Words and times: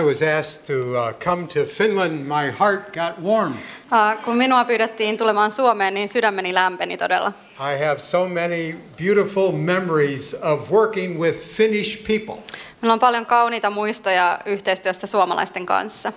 I 0.00 0.02
was 0.02 0.22
asked 0.22 0.66
to 0.66 0.96
uh, 0.96 1.12
come 1.12 1.46
to 1.48 1.64
Finland, 1.66 2.26
my 2.26 2.50
heart 2.50 2.92
got 2.94 3.18
warm. 3.22 3.52
Uh, 3.52 4.24
kun 4.24 4.36
minua 4.36 4.64
pyydettiin 4.64 5.18
tulemaan 5.18 5.50
Suomeen, 5.50 5.94
niin 5.94 6.08
sydämeni 6.08 6.54
lämpeni 6.54 6.96
todella. 6.96 7.32
I 7.58 7.84
have 7.84 7.98
so 7.98 8.28
many 8.28 8.74
beautiful 9.04 9.52
memories 9.52 10.34
of 10.42 10.70
working 10.72 11.20
with 11.20 11.38
Finnish 11.38 12.06
people. 12.06 12.42
Minulla 12.82 12.92
on 12.92 12.98
paljon 12.98 13.26
kauniita 13.26 13.70
muistoja 13.70 14.38
yhteistyöstä 14.44 15.06
suomalaisten 15.06 15.66
kanssa. 15.66 16.12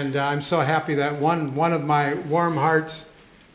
And 0.00 0.14
uh, 0.14 0.32
I'm 0.32 0.40
so 0.40 0.56
happy 0.56 0.96
that 0.96 1.12
one, 1.20 1.52
one 1.56 1.76
of 1.76 1.82
my 1.82 2.16
warm 2.30 2.54
hearts 2.54 3.08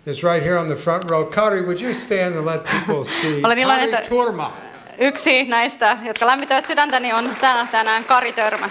is 0.05 0.23
right 0.23 0.43
here 0.45 0.59
on 0.59 0.67
the 0.67 0.75
front 0.75 1.09
row. 1.09 1.25
Kari, 1.25 1.61
would 1.61 1.81
you 1.81 1.93
stand 1.93 2.35
and 2.35 2.45
let 2.45 2.63
people 2.63 3.03
see? 3.21 3.41
Olen 3.43 3.59
iloinen, 3.59 3.91
Kari 3.91 4.07
Turma. 4.09 4.53
Yksi 4.99 5.43
näistä, 5.43 5.97
jotka 6.05 6.27
lämmittävät 6.27 6.65
sydäntäni, 6.65 7.13
on 7.13 7.35
täällä 7.41 7.67
tänään 7.71 8.03
Kari 8.03 8.33
Törmä. 8.33 8.69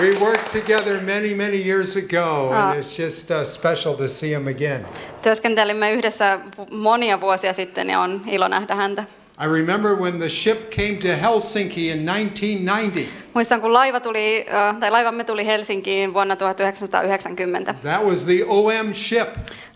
We 0.00 0.10
worked 0.20 0.50
together 0.52 1.00
many, 1.02 1.34
many 1.34 1.56
years 1.56 1.96
ago, 1.96 2.50
Ah. 2.52 2.70
and 2.70 2.80
it's 2.80 2.98
just 2.98 3.30
uh, 3.30 3.44
special 3.44 3.94
to 3.94 4.08
see 4.08 4.30
him 4.30 4.46
again. 4.46 4.86
Työskentelimme 5.22 5.92
yhdessä 5.92 6.40
monia 6.70 7.20
vuosia 7.20 7.52
sitten 7.52 7.90
ja 7.90 8.00
on 8.00 8.22
ilo 8.26 8.48
nähdä 8.48 8.74
häntä. 8.74 9.04
I 9.44 9.46
remember 9.46 9.96
when 9.96 10.18
the 10.18 10.28
ship 10.28 10.70
came 10.70 10.94
to 10.94 11.08
Helsinki 11.22 11.88
in 11.90 12.06
1990. 12.06 13.12
Muistan, 13.34 13.60
kun 13.60 13.72
laiva 13.72 14.00
tuli, 14.00 14.46
äh, 14.48 14.76
tai 14.80 14.90
laivamme 14.90 15.24
tuli 15.24 15.46
Helsinkiin 15.46 16.14
vuonna 16.14 16.36
1990. 16.36 17.74
That 17.82 18.04
was 18.04 18.24
the 18.24 18.44
OM 18.48 18.94
ship. 18.94 19.28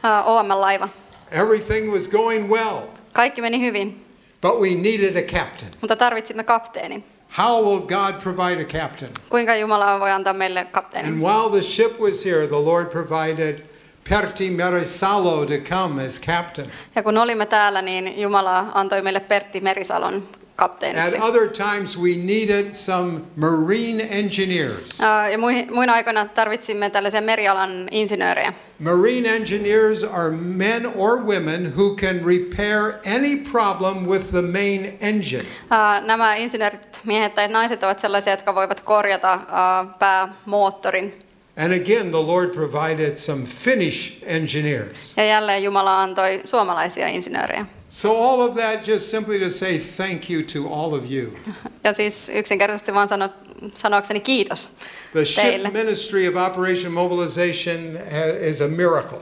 Äh, 0.05 0.27
OM-laiva. 0.29 0.89
Everything 1.31 1.93
was 1.93 2.09
going 2.09 2.49
well, 2.51 2.79
Kaikki 3.12 3.41
meni 3.43 3.61
hyvin, 3.61 4.05
but 4.43 4.61
we 4.61 4.69
needed 4.75 5.17
a 5.17 5.23
captain. 5.23 5.71
mutta 5.81 5.97
tarvitsimme 5.97 6.45
kapteenin. 6.45 7.05
How 7.39 7.62
will 7.64 7.81
God 7.81 8.20
provide 8.23 8.61
a 8.61 8.64
captain? 8.64 9.11
Kuinka 9.28 9.55
Jumala 9.56 10.00
voi 10.00 10.11
antaa 10.11 10.33
meille 10.33 10.64
kapteenin? 10.64 11.12
And 11.12 11.20
while 11.23 11.48
the 11.50 11.62
ship 11.62 12.00
was 12.00 12.25
here, 12.25 12.47
the 12.47 12.64
Lord 12.64 12.91
provided 12.91 13.62
Pertti 14.09 14.50
Merisalo 14.50 15.47
to 15.47 15.59
come 15.59 16.05
as 16.06 16.19
captain. 16.20 16.70
Ja 16.97 17.03
kun 17.03 17.19
olimme 17.19 17.47
täällä, 17.47 17.83
niin 17.83 18.20
Jumala 18.20 18.67
antoi 18.75 19.03
meille 19.03 19.20
Pertti 19.20 19.61
Merisalon 19.61 20.22
kapteeniksi. 20.61 21.16
At 21.16 21.22
other 21.25 21.48
times, 21.48 21.98
we 21.98 22.11
needed 22.16 22.72
some 22.72 23.20
marine 23.36 24.00
engineers. 24.11 25.00
Ää, 25.00 25.28
Ja 25.30 25.39
muihin- 25.39 25.75
muina 25.75 25.92
aikoina 25.92 26.25
tarvitsimme 26.34 26.91
tällaisia 26.91 27.20
merialan 27.20 27.89
insinöörejä. 27.91 28.53
Marine 28.78 29.28
engineers 29.36 30.05
are 30.05 30.31
men 30.31 30.92
or 30.97 31.19
women 31.25 31.72
who 31.77 31.94
can 31.97 32.20
repair 32.27 32.92
any 33.16 33.36
problem 33.53 34.06
with 34.06 34.27
the 34.31 34.42
main 34.42 34.97
engine. 35.00 35.44
Ää, 35.70 36.00
Nämä 36.00 36.34
insinöörit, 36.34 37.00
miehet 37.05 37.34
tai 37.34 37.48
naiset, 37.48 37.83
ovat 37.83 37.98
sellaisia, 38.00 38.33
jotka 38.33 38.55
voivat 38.55 38.81
korjata 38.81 39.41
ää, 39.48 39.86
päämoottorin. 39.98 41.14
And 41.56 41.72
again, 41.72 42.11
the 42.11 42.27
Lord 42.27 42.50
provided 42.55 43.16
some 43.16 43.44
Finnish 43.47 44.22
engineers. 44.27 45.15
Ja 45.16 45.25
jälleen 45.25 45.62
Jumala 45.62 46.03
antoi 46.03 46.41
suomalaisia 46.44 47.09
insinöörejä. 47.09 47.66
So, 47.93 48.17
all 48.17 48.41
of 48.41 48.55
that 48.56 48.84
just 48.87 49.11
simply 49.11 49.39
to 49.41 49.51
say 49.51 49.78
thank 49.78 50.31
you 50.31 50.43
to 50.43 50.69
all 50.75 50.95
of 50.95 51.11
you. 51.11 51.33
Ja 51.84 51.93
siis 51.93 52.28
yksinkertaisesti 52.34 52.95
vaan 52.95 53.09
sano, 53.09 53.28
sanoakseni 53.75 54.21
kiitos 54.21 54.71
The 55.12 55.25
ship 55.25 55.43
teille. 55.45 55.71
ministry 55.71 56.29
of 56.29 56.34
Operation 56.37 56.93
Mobilization 56.93 57.99
is 58.41 58.61
a 58.61 58.69
miracle. 58.69 59.19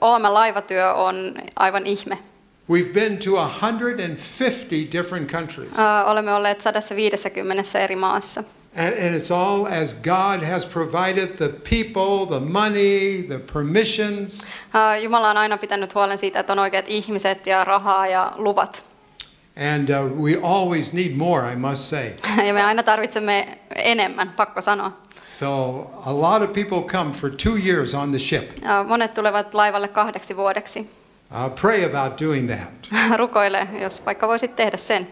OM-laivatyö 0.00 0.92
on 0.94 1.34
aivan 1.56 1.86
ihme. 1.86 2.18
We've 2.70 2.92
been 2.94 3.18
to 3.18 3.30
150 3.36 4.92
different 4.92 5.30
countries, 5.32 5.78
Ää, 5.78 6.04
Olemme 6.04 6.34
olleet 6.34 6.60
150 6.60 7.78
eri 7.80 7.96
maassa. 7.96 8.44
And, 8.76 8.94
and 8.98 9.14
it's 9.14 9.30
all 9.30 9.66
as 9.66 9.94
God 9.94 10.42
has 10.42 10.66
provided 10.66 11.28
the 11.36 11.48
people, 11.48 12.26
the 12.26 12.40
money, 12.40 13.22
the 13.28 13.38
permissions, 13.52 14.52
Ää, 14.72 14.96
Jumala 14.96 15.30
on 15.30 15.36
aina 15.36 15.58
pitänyt 15.58 15.94
huolen 15.94 16.18
siitä, 16.18 16.40
että 16.40 16.52
on 16.52 16.58
oikeat 16.58 16.84
ihmiset 16.88 17.46
ja 17.46 17.64
rahaa 17.64 18.06
ja 18.06 18.32
luvat. 18.36 18.84
and 19.56 19.90
uh, 19.90 20.22
we 20.22 20.38
always 20.42 20.92
need 20.92 21.16
more, 21.16 21.52
I 21.52 21.56
must 21.56 21.82
say. 21.82 22.10
Ja 22.46 22.52
me 22.54 22.62
aina 22.62 22.82
tarvitsemme 22.82 23.58
enemmän, 23.74 24.30
pakko 24.36 24.60
sanoa. 24.60 24.92
So, 25.22 25.46
a 26.06 26.12
lot 26.20 26.42
of 26.42 26.52
people 26.52 26.82
come 26.98 27.12
for 27.12 27.30
two 27.30 27.56
years 27.56 27.94
on 27.94 28.10
the 28.10 28.18
ship. 28.18 28.50
Ja 28.62 28.84
Monet 28.88 29.14
tulevat 29.14 29.54
laivalle 29.54 29.88
kahdeksi 29.88 30.36
vuodeksi. 30.36 30.90
Uh, 31.30 31.50
pray 31.60 31.84
about 31.84 32.20
doing 32.20 32.50
that. 32.50 32.68
Rukoile, 33.18 33.68
jos 33.80 34.06
vaikka 34.06 34.28
voisit 34.28 34.56
tehdä 34.56 34.76
sen. 34.76 35.08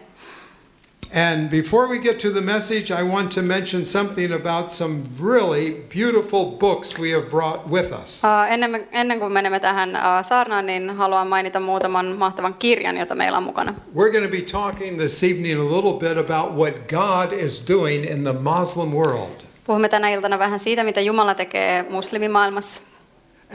And 1.13 1.49
before 1.49 1.87
we 1.89 1.99
get 1.99 2.19
to 2.19 2.29
the 2.31 2.41
message, 2.41 2.89
I 2.89 3.03
want 3.03 3.31
to 3.31 3.41
mention 3.41 3.85
something 3.85 4.31
about 4.33 4.69
some 4.69 5.01
really 5.23 5.71
beautiful 5.95 6.45
books 6.45 6.97
we 6.99 7.11
have 7.11 7.29
brought 7.29 7.69
with 7.69 7.91
us. 8.03 8.25
Ää, 8.25 8.47
Ennen, 8.47 8.87
ennen 8.91 9.19
kuin 9.19 9.31
menemme 9.33 9.59
tähän 9.59 9.95
ää, 9.95 10.23
saarnaan, 10.23 10.65
niin 10.65 10.89
haluan 10.89 11.27
mainita 11.27 11.59
muutaman 11.59 12.05
mahtavan 12.05 12.53
kirjan, 12.53 12.97
jota 12.97 13.15
meillä 13.15 13.37
on 13.37 13.43
mukana. 13.43 13.73
We're 13.95 14.11
going 14.11 14.25
to 14.25 14.31
be 14.31 14.41
talking 14.41 14.97
this 14.97 15.23
evening 15.23 15.59
a 15.59 15.75
little 15.75 15.93
bit 15.99 16.17
about 16.17 16.55
what 16.57 16.73
God 16.87 17.33
is 17.39 17.63
doing 17.69 18.05
in 18.11 18.23
the 18.23 18.33
Muslim 18.33 18.89
world. 18.93 19.41
Puhumme 19.65 19.89
tänä 19.89 20.09
iltana 20.09 20.39
vähän 20.39 20.59
siitä, 20.59 20.83
mitä 20.83 21.01
Jumala 21.01 21.35
tekee 21.35 21.85
muslimimaailmassa. 21.89 22.81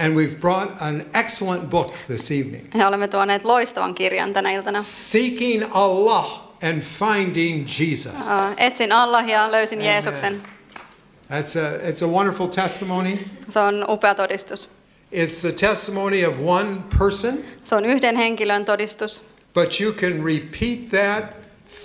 And 0.04 0.14
we've 0.16 0.40
brought 0.40 0.82
an 0.82 1.02
excellent 1.14 1.70
book 1.70 1.92
this 2.06 2.30
evening 2.30 2.66
Ja 2.74 2.88
olemme 2.88 3.08
tuoneet 3.08 3.44
loistavan 3.44 3.94
kirjan 3.94 4.32
tänä 4.32 4.50
iltana. 4.52 4.82
Seeking 4.82 5.64
Allah 5.70 6.45
and 6.62 6.80
Finding 6.82 7.66
Jesus. 7.66 8.28
Ää, 8.28 8.52
Etsin 8.56 8.92
Allah 8.92 9.28
ja 9.28 9.52
löysin 9.52 9.78
Amen. 9.78 9.92
Jeesuksen. 9.92 10.42
That's 11.30 11.56
a, 11.56 11.88
it's 11.90 12.04
a 12.04 12.08
wonderful 12.08 12.46
testimony. 12.46 13.18
Se 13.48 13.60
on 13.60 13.84
upea 13.88 14.14
todistus. 14.14 14.68
It's 15.12 15.40
the 15.40 15.52
testimony 15.52 16.24
of 16.24 16.34
one 16.42 16.76
person, 16.98 17.38
Se 17.64 17.76
on 17.76 17.84
yhden 17.84 18.16
henkilön 18.16 18.64
todistus, 18.64 19.24
but 19.54 19.80
you 19.80 19.92
can 19.92 20.24
repeat 20.24 20.90
that 20.90 21.24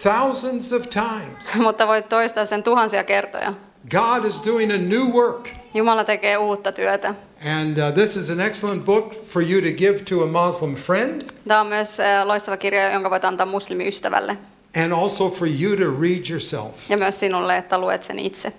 thousands 0.04 0.74
of 0.74 0.90
times. 0.90 1.56
mutta 1.66 1.88
voit 1.88 2.10
toistaa 2.10 2.46
sen 2.46 2.64
tuhansia 2.64 3.04
kertoja. 3.04 3.54
God 3.90 4.26
is 4.26 4.46
doing 4.46 4.72
a 4.74 4.78
new 4.78 5.06
work. 5.14 5.50
Jumala 5.74 6.04
tekee 6.04 6.38
uutta 6.38 6.72
työtä. 6.72 7.16
And 7.60 7.78
uh, 7.78 7.94
this 7.94 8.18
is 8.18 8.30
an 8.30 8.40
excellent 8.40 8.86
book 8.86 9.14
for 9.14 9.42
you 9.42 9.62
to 9.62 9.72
give 9.78 10.00
to 10.10 10.24
a 10.24 10.28
Muslim 10.28 10.76
friend 10.76 11.22
Tämä 11.48 11.62
on 11.62 11.68
myös 11.68 11.98
loistava 12.24 12.58
kirja, 12.58 12.92
jonka 12.92 13.10
voit 13.10 13.26
antaa 13.26 13.46
muslimiystävälle. 13.46 14.38
And 14.76 14.94
also 14.94 15.30
for 15.30 15.48
you 15.48 15.76
to 15.78 16.02
read 16.02 16.30
yourself. 16.30 16.90
Ja 16.90 16.98
myös 16.98 17.20
sinulle, 17.20 17.58
että 17.58 17.78
luet 17.78 18.04
sen 18.04 18.20
itse. 18.20 18.54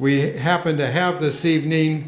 We 0.00 0.34
happen 0.44 0.76
to 0.76 0.82
have 1.00 1.12
this 1.18 1.44
evening 1.44 2.04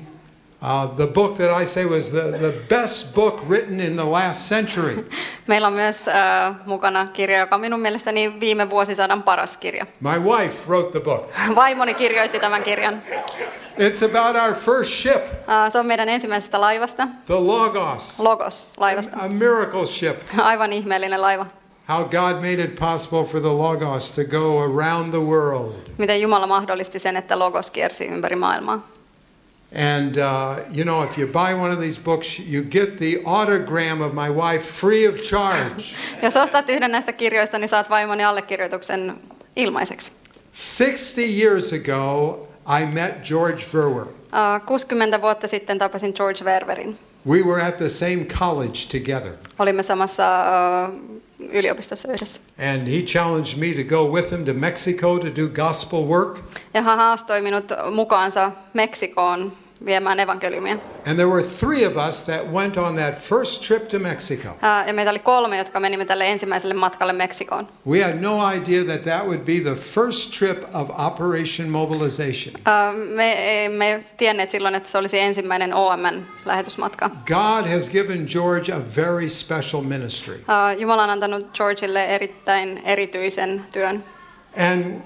uh, 0.62 0.86
the 0.96 1.06
book 1.06 1.36
that 1.36 1.62
I 1.62 1.66
say 1.66 1.84
was 1.86 2.10
the, 2.10 2.38
the 2.38 2.52
best 2.68 3.14
book 3.14 3.40
written 3.48 3.80
in 3.80 3.96
the 3.96 4.04
last 4.04 4.48
century. 4.48 5.08
Meillä 5.46 5.66
on 5.66 5.72
myös 5.72 6.08
äh, 6.08 6.54
mukana 6.66 7.06
kirja, 7.06 7.38
joka 7.38 7.54
on 7.54 7.60
minun 7.60 7.80
mielestäni 7.80 8.40
viime 8.40 8.70
vuosisadan 8.70 9.22
paras 9.22 9.56
kirja. 9.56 9.86
My 10.00 10.18
wife 10.18 10.68
wrote 10.68 10.90
the 10.90 11.00
book. 11.00 11.30
Vaimoni 11.54 11.94
kirjoitti 11.94 12.40
tämän 12.40 12.62
kirjan. 12.62 13.02
It's 13.78 14.02
about 14.04 14.36
our 14.36 14.54
first 14.54 14.90
ship, 14.92 15.26
Äh, 15.48 15.72
se 15.72 15.78
on 15.78 15.86
meidän 15.86 16.08
ensimmäisestä 16.08 16.60
laivasta, 16.60 17.08
the 17.26 17.34
Logos, 17.34 18.20
Logos 18.20 18.72
laivasta. 18.76 19.16
a 19.16 19.28
miracle 19.28 19.86
ship. 19.86 20.16
Aivan 20.38 20.72
ihmeellinen 20.72 21.22
laiva. 21.22 21.46
How 21.88 22.04
God 22.04 22.42
made 22.42 22.58
it 22.64 22.74
possible 22.78 23.24
for 23.24 23.40
the 23.40 23.52
Logos 23.52 24.12
to 24.12 24.24
go 24.24 24.60
around 24.62 25.10
the 25.10 25.20
world. 25.20 25.74
Miten 25.98 26.20
Jumala 26.20 26.46
mahdollisti 26.46 26.98
sen, 26.98 27.16
että 27.16 27.38
Logos 27.38 27.70
kiersi 27.70 28.06
ympäri 28.06 28.36
maailmaa. 28.36 28.88
And 29.74 30.16
uh, 30.16 30.58
you 30.76 30.84
know, 30.84 31.02
if 31.04 31.18
you 31.18 31.26
buy 31.26 31.54
one 31.54 31.70
of 31.72 31.78
these 31.78 32.00
books, 32.04 32.38
you 32.38 32.62
get 32.62 32.98
the 32.98 33.22
autogram 33.24 34.00
of 34.00 34.12
my 34.14 34.30
wife 34.30 34.64
free 34.80 35.08
of 35.08 35.16
charge. 35.16 35.96
Jos 36.22 36.36
ostat 36.36 36.68
yhden 36.68 36.92
näistä 36.92 37.12
kirjoista, 37.12 37.58
niin 37.58 37.68
saat 37.68 37.90
vaimoni 37.90 38.24
allekirjoituksen 38.24 39.14
ilmaiseksi. 39.56 40.12
60 40.52 41.20
years 41.42 41.72
ago, 41.72 42.48
I 42.82 42.86
met 42.86 43.14
George 43.28 43.62
Verwer. 43.74 44.06
Äh, 44.34 44.66
60 44.66 45.20
vuotta 45.20 45.48
sitten 45.48 45.78
tapasin 45.78 46.12
George 46.16 46.44
Ververin. 46.44 46.98
We 47.26 47.42
were 47.42 47.66
at 47.66 47.76
the 47.76 47.88
same 47.88 48.24
college 48.38 48.78
together. 48.98 49.32
Olimme 49.58 49.82
samassa 49.82 50.24
ö, 50.86 51.20
yliopistossa 51.40 52.12
yhdessä. 52.12 52.40
And 52.74 52.88
he 52.88 53.02
challenged 53.02 53.58
me 53.58 53.84
to 53.84 53.96
go 53.96 54.12
with 54.12 54.32
him 54.32 54.44
to 54.44 54.54
Mexico 54.54 55.18
to 55.18 55.26
do 55.26 55.48
gospel 55.48 56.00
work. 56.00 56.40
Ja 56.74 56.82
hän 56.82 56.98
haastoi 56.98 57.40
minut 57.40 57.64
mukaansa 57.94 58.50
Meksikoon 58.74 59.52
viemään 59.84 60.20
evankeliumia. 60.20 60.72
And 61.06 61.14
there 61.16 61.26
were 61.28 61.42
three 61.42 61.86
of 61.86 61.96
us 62.08 62.24
that 62.24 62.52
went 62.52 62.76
on 62.76 62.94
that 62.96 63.14
first 63.18 63.66
trip 63.66 63.88
to 63.88 63.98
Mexico. 63.98 64.48
Ää, 64.60 64.86
Ja 64.86 64.94
meitä 64.94 65.10
oli 65.10 65.18
kolme, 65.18 65.58
jotka 65.58 65.80
menimme 65.80 66.04
tälle 66.04 66.30
ensimmäiselle 66.30 66.74
matkalle 66.74 67.12
Meksikoon. 67.12 67.68
We 67.86 68.02
had 68.02 68.14
no 68.20 68.50
idea 68.52 68.84
that 68.84 69.02
that 69.02 69.24
would 69.26 69.40
be 69.40 69.60
the 69.60 69.74
first 69.74 70.38
trip 70.38 70.64
of 70.74 70.90
Operation 71.06 71.68
Mobilization. 71.68 72.54
Ää, 72.64 72.92
Me 72.92 73.64
emme 73.64 74.04
tienneet 74.16 74.50
silloin, 74.50 74.74
että 74.74 74.88
se 74.88 74.98
olisi 74.98 75.18
ensimmäinen 75.18 75.74
OMN 75.74 76.26
lähetysmatka. 76.44 77.10
God 77.26 77.72
has 77.74 77.90
given 77.90 78.26
George 78.32 78.72
a 78.72 78.80
very 78.96 79.28
special 79.28 79.82
ministry. 79.82 80.34
Ää, 80.48 80.72
Jumala 80.72 81.02
on 81.04 81.10
antanut 81.10 81.46
Georgeille 81.54 82.04
erittäin 82.06 82.82
erityisen 82.84 83.64
työn. 83.72 84.04
And 84.72 85.00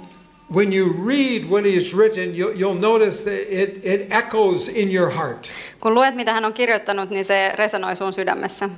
when 0.55 0.73
you 0.73 0.93
read 1.07 1.45
what 1.51 1.65
he 1.65 1.75
has 1.75 1.95
written, 1.95 2.35
you'll, 2.35 2.53
you'll 2.61 2.81
notice 2.81 3.25
that 3.25 3.41
it, 3.49 3.81
it 3.85 4.13
echoes 4.13 4.69
in 4.69 4.95
your 4.97 5.11
heart. 5.11 5.51
Kun 5.81 5.95
luet, 5.95 6.15
mitä 6.15 6.33
hän 6.33 6.45
on 6.45 6.53
kirjoittanut, 6.53 7.11
niin 7.11 7.25
se 7.25 7.53
resonoi 7.55 7.97
sun 7.97 8.13
sydämessä. 8.13 8.69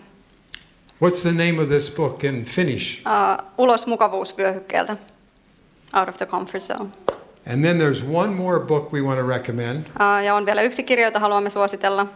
What's 1.04 1.22
the 1.22 1.32
name 1.32 1.62
of 1.62 1.68
this 1.68 1.90
book 1.96 2.24
in 2.24 2.44
Finnish? 2.44 3.00
Ää, 3.04 3.42
Ulos 3.58 3.86
mukavuusvyöhykkeeltä. 3.86 4.96
Out 6.00 6.08
of 6.08 6.16
the 6.18 6.26
comfort 6.26 6.62
zone. 6.62 6.90
And 7.52 7.62
then 7.64 7.78
there's 7.78 8.04
one 8.12 8.30
more 8.34 8.60
book 8.60 8.92
we 8.92 9.00
want 9.02 9.20
to 9.20 9.26
recommend. 9.26 9.86
Ää, 9.98 10.22
Ja 10.22 10.34
on 10.34 10.46
vielä 10.46 10.62
yksi 10.62 10.82
kirja, 10.82 11.06
jota 11.06 11.18
haluamme 11.20 11.50
suositella. 11.50 12.06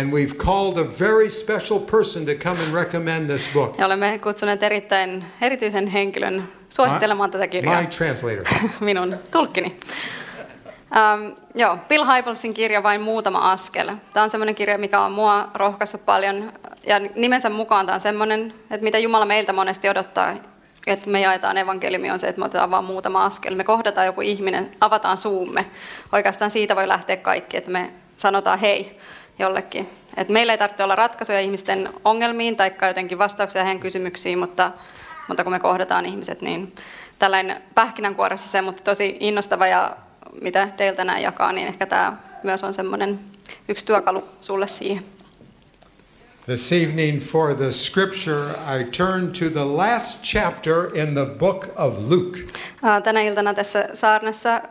And 0.00 0.12
we've 0.12 0.36
called 0.36 0.78
a 0.78 0.86
very 1.00 1.28
special 1.30 1.78
person 1.80 2.26
to 2.26 2.32
come 2.34 2.56
and 2.66 2.74
recommend 2.74 3.30
this 3.30 3.48
book. 3.54 3.78
Ja 3.78 3.86
olemme 3.86 4.18
kutsuneet 4.18 4.62
erittäin 4.62 5.24
erityisen 5.40 5.86
henkilön 5.86 6.42
suosittelemaan 6.72 7.30
tätä 7.30 7.46
kirjaa. 7.46 7.80
my 7.80 7.86
translator. 7.86 8.44
Minun 8.80 9.18
tulkkini. 9.30 9.80
Um, 10.92 11.36
joo, 11.54 11.78
Bill 11.88 12.04
Hybelsin 12.04 12.54
kirja 12.54 12.82
Vain 12.82 13.00
muutama 13.00 13.52
askel. 13.52 13.90
Tämä 14.12 14.24
on 14.24 14.30
semmoinen 14.30 14.54
kirja, 14.54 14.78
mikä 14.78 15.00
on 15.00 15.12
mua 15.12 15.48
rohkaissut 15.54 16.06
paljon. 16.06 16.52
Ja 16.86 16.98
nimensä 16.98 17.50
mukaan 17.50 17.86
tämä 17.86 17.94
on 17.94 18.00
semmoinen, 18.00 18.54
että 18.70 18.84
mitä 18.84 18.98
Jumala 18.98 19.24
meiltä 19.24 19.52
monesti 19.52 19.88
odottaa, 19.88 20.34
että 20.86 21.10
me 21.10 21.20
jaetaan 21.20 21.58
evankeliumi 21.58 22.10
on 22.10 22.18
se, 22.18 22.28
että 22.28 22.38
me 22.38 22.44
otetaan 22.44 22.70
vain 22.70 22.84
muutama 22.84 23.24
askel. 23.24 23.54
Me 23.54 23.64
kohdataan 23.64 24.06
joku 24.06 24.20
ihminen, 24.20 24.70
avataan 24.80 25.16
suumme. 25.16 25.66
Oikeastaan 26.12 26.50
siitä 26.50 26.76
voi 26.76 26.88
lähteä 26.88 27.16
kaikki, 27.16 27.56
että 27.56 27.70
me 27.70 27.90
sanotaan 28.16 28.58
hei 28.58 28.98
jollekin. 29.38 29.90
Et 30.16 30.28
meillä 30.28 30.52
ei 30.52 30.58
tarvitse 30.58 30.84
olla 30.84 30.96
ratkaisuja 30.96 31.40
ihmisten 31.40 31.88
ongelmiin 32.04 32.56
tai 32.56 32.72
jotenkin 32.88 33.18
vastauksia 33.18 33.64
heidän 33.64 33.80
kysymyksiin, 33.80 34.38
mutta, 34.38 34.70
mutta 35.28 35.44
kun 35.44 35.52
me 35.52 35.60
kohdataan 35.60 36.06
ihmiset, 36.06 36.42
niin 36.42 36.74
tällainen 37.18 37.62
pähkinänkuoressa 37.74 38.48
se, 38.48 38.62
mutta 38.62 38.82
tosi 38.82 39.16
innostava 39.20 39.66
ja 39.66 39.96
mitä 40.42 40.68
Dale 40.78 40.92
tänään 40.92 41.22
jakaa, 41.22 41.52
niin 41.52 41.68
ehkä 41.68 41.86
tämä 41.86 42.16
myös 42.42 42.64
on 42.64 42.74
semmoinen 42.74 43.20
yksi 43.68 43.84
työkalu 43.84 44.24
sulle 44.40 44.66
siihen. 44.66 45.04
This 46.44 46.72
evening, 46.72 47.20
for 47.20 47.54
the 47.54 47.72
scripture, 47.72 48.50
I 48.50 48.84
turn 48.84 49.32
to 49.32 49.50
the 49.50 49.64
last 49.64 50.22
chapter 50.22 50.90
in 50.94 51.14
the 51.14 51.26
book 51.38 51.68
of 51.76 51.98
Luke. 51.98 52.38
Tänä 53.04 53.20
iltana 53.22 53.54
tässä 53.54 53.88
saarnassa 53.94 54.62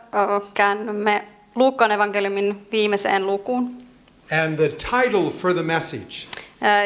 käännymme 0.54 1.24
Luukkaan 1.54 1.92
evankeliumin 1.92 2.66
viimeiseen 2.72 3.26
lukuun. 3.26 3.78
And 4.44 4.56
the 4.56 4.68
title 4.68 5.30
for 5.30 5.54
the 5.54 5.62
message 5.62 6.28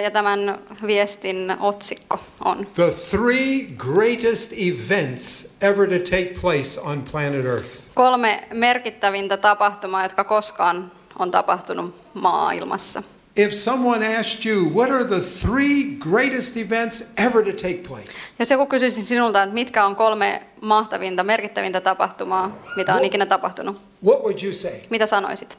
Ja 0.02 0.10
tämän 0.10 0.58
viestin 0.86 1.56
otsikko 1.60 2.18
on 2.44 2.66
The 2.74 2.90
Three 3.10 3.66
Greatest 3.76 4.52
Events 4.52 5.50
Ever 5.60 5.88
to 5.88 5.98
Take 6.10 6.34
Place 6.40 6.80
on 6.80 7.04
Planet 7.12 7.44
Earth. 7.44 7.70
kolme 7.94 8.44
merkittävintä 8.54 9.36
tapahtumaa, 9.36 10.02
jotka 10.02 10.24
koskaan 10.24 10.92
on 11.18 11.30
tapahtunut 11.30 11.94
maailmassa. 12.14 13.02
If 13.36 13.52
someone 13.52 14.16
asked 14.18 14.46
you, 14.52 14.70
what 14.74 14.90
are 14.90 15.04
the 15.04 15.20
three 15.46 15.84
greatest 15.98 16.56
events 16.56 17.12
ever 17.16 17.44
to 17.44 17.52
take 17.52 17.80
place? 17.88 18.10
Jos 18.38 18.50
joku 18.50 18.66
kysyisi 18.66 19.02
sinulta, 19.02 19.42
että 19.42 19.54
mitkä 19.54 19.86
on 19.86 19.96
kolme 19.96 20.42
mahtavinta, 20.60 21.24
merkittävintä 21.24 21.80
tapahtumaa, 21.80 22.58
mitä 22.76 22.94
on 22.94 23.04
ikinä 23.04 23.26
tapahtunut, 23.26 23.80
What 24.06 24.20
would 24.22 24.42
you 24.42 24.52
say? 24.52 24.72
mitä 24.90 25.06
sanoisit? 25.06 25.58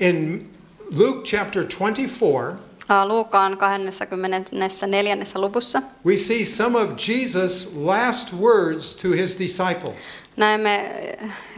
In 0.00 0.50
Luke 0.98 1.22
chapter 1.22 1.64
24, 1.78 2.48
Ää, 2.48 2.56
Luukaan 3.04 3.58
24. 3.58 5.16
luvussa 5.36 5.82
we 6.06 6.16
see 6.16 6.44
some 6.44 6.78
of 6.78 6.90
Jesus' 6.90 7.76
last 7.76 8.32
words 8.40 8.96
to 8.96 9.08
his 9.08 9.38
disciples. 9.38 10.22
näemme 10.36 10.90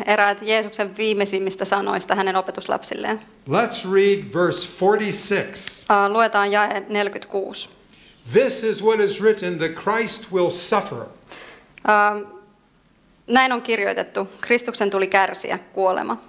eräät 0.07 0.43
Jeesuksen 0.43 0.97
viimeisimmistä 0.97 1.65
sanoista 1.65 2.15
hänen 2.15 2.37
opetuslapsilleen. 2.37 3.21
Let's 3.49 3.93
read 3.93 4.25
verse 4.35 4.69
46. 4.81 5.85
Ää, 5.89 6.09
Luetaan 6.09 6.53
jae 6.53 6.83
46. 6.89 7.69
This 8.33 8.65
is 8.65 8.85
what 8.85 9.01
is 9.01 9.21
written 9.21 9.59
the 9.59 9.69
Christ 9.69 10.33
will 10.33 10.51
suffer. 10.51 11.05
Näin 13.27 13.53
on 13.53 13.63
kirjoitettu. 13.63 14.29
Kristuksen 14.41 14.91
tuli 14.91 15.07
kärsiä 15.07 15.59
kuolema. 15.73 16.23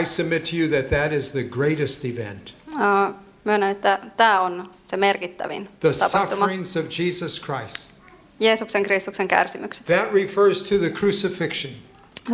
I 0.00 0.04
submit 0.04 0.44
to 0.50 0.56
you 0.56 0.68
that 0.68 0.88
that 0.88 1.12
is 1.12 1.30
the 1.30 1.42
greatest 1.42 2.04
event. 2.04 2.54
Ää, 2.78 3.12
Myönnän, 3.44 3.70
että 3.70 3.98
tämä 4.16 4.40
on 4.40 4.70
se 4.84 4.96
merkittävin 4.96 5.68
The 5.80 5.90
tapahtuma. 5.92 6.36
sufferings 6.36 6.76
of 6.76 6.84
Jesus 6.98 7.42
Christ. 7.42 7.92
Jeesuksen 8.40 8.82
Kristuksen 8.82 9.28
kärsimykset. 9.28 9.86
That 9.86 10.12
refers 10.12 10.62
to 10.62 10.78
the 10.78 10.90
crucifixion. 10.90 11.72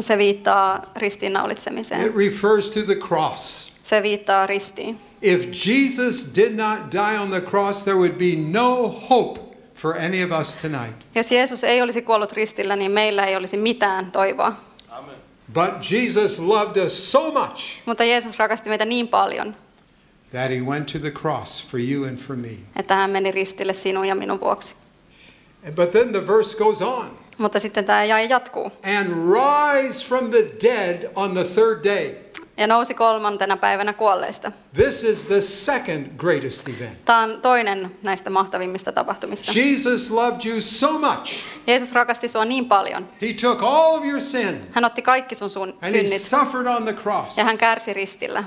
Se 0.01 0.19
viittaa 0.19 0.93
ristiinnaulitsemiseen. 0.97 2.07
It 2.07 2.17
refers 2.17 2.71
to 2.71 2.81
the 2.83 2.95
cross. 2.95 3.73
Se 3.83 4.03
viittaa 4.03 4.47
ristiin. 4.47 5.01
If 5.23 5.67
Jesus 5.67 6.31
did 6.37 6.53
not 6.57 6.79
die 6.93 7.19
on 7.21 7.31
the 7.31 7.41
cross, 7.41 7.83
there 7.85 7.97
would 7.97 8.13
be 8.19 8.59
no 8.59 8.89
hope 9.11 9.41
for 9.75 9.97
any 9.97 10.25
of 10.25 10.41
us 10.41 10.55
tonight. 10.55 10.95
Jos 11.15 11.31
Jeesus 11.33 11.65
ei 11.65 11.83
olisi 11.83 12.03
kuollut 12.03 12.33
ristillä, 12.33 12.77
niin 12.77 12.91
meillä 12.91 13.27
ei 13.27 13.37
olisi 13.37 13.57
mitään 13.57 14.13
toivoa. 14.13 14.57
But 15.55 15.91
Jesus 15.91 16.39
loved 16.39 16.77
us 16.77 17.11
so 17.13 17.31
much 17.33 17.81
Mutta 17.87 18.05
Jeesus 18.05 18.39
rakasti 18.39 18.69
meitä 18.69 18.85
niin 18.85 19.09
paljon, 19.09 19.57
that 20.31 20.51
he 20.51 20.61
went 20.61 20.87
to 20.93 20.99
the 20.99 21.11
cross 21.11 21.67
for 21.71 21.81
you 21.81 22.05
and 22.05 22.17
for 22.19 22.37
me. 22.37 22.49
että 22.77 22.95
hän 22.97 23.11
meni 23.11 23.31
ristille 23.31 23.75
sinun 23.75 24.05
ja 24.05 24.15
minun 24.15 24.41
vuoksi. 24.41 24.75
But 25.75 25.91
then 25.91 26.09
the 26.13 26.27
verse 26.27 26.59
goes 26.59 26.83
on 26.83 27.19
Mutta 27.39 27.61
sitten 27.61 27.85
tämä 27.85 28.05
jae 28.05 28.25
jatkuu. 28.25 28.71
and 28.99 29.09
rise 29.33 30.07
from 30.07 30.31
the 30.31 30.45
dead 30.63 31.11
on 31.15 31.35
the 31.35 31.45
third 31.45 31.85
day. 31.85 32.15
Ja 32.57 32.67
nousi 32.67 32.95
kolmantena 32.95 33.57
päivänä 33.57 33.93
kuolleista. 33.93 34.53
This 34.75 35.05
is 35.05 35.25
the 35.25 35.41
second 35.41 36.07
greatest 36.19 36.69
event. 36.69 37.05
Tämä 37.05 37.19
on 37.23 37.41
toinen 37.43 37.91
näistä 38.03 38.31
mahtavimmista 38.31 38.93
tapahtumista. 38.93 39.53
Jesus 39.59 40.11
loved 40.11 40.47
you 40.51 40.61
so 40.61 40.93
much, 40.99 41.35
Jeesus 41.67 41.93
rakasti 41.93 42.29
sua 42.29 42.45
niin 42.45 42.69
paljon. 42.69 43.09
he 43.23 43.33
took 43.41 43.63
all 43.63 43.95
of 43.99 44.05
your 44.05 44.21
sin 44.21 44.61
Hän 44.73 44.85
otti 44.85 45.03
kaikki 45.03 45.35
sun 45.35 45.51
sun 45.51 45.69
and 45.69 45.95
he 45.95 46.03
synnit 46.03 46.23
suffered 46.23 46.67
on 46.67 46.83
the 46.83 46.93
cross. 46.93 47.39
ja 47.39 47.45
hän 47.45 47.59
kärsi 47.59 47.93
ristillä. 47.93 48.45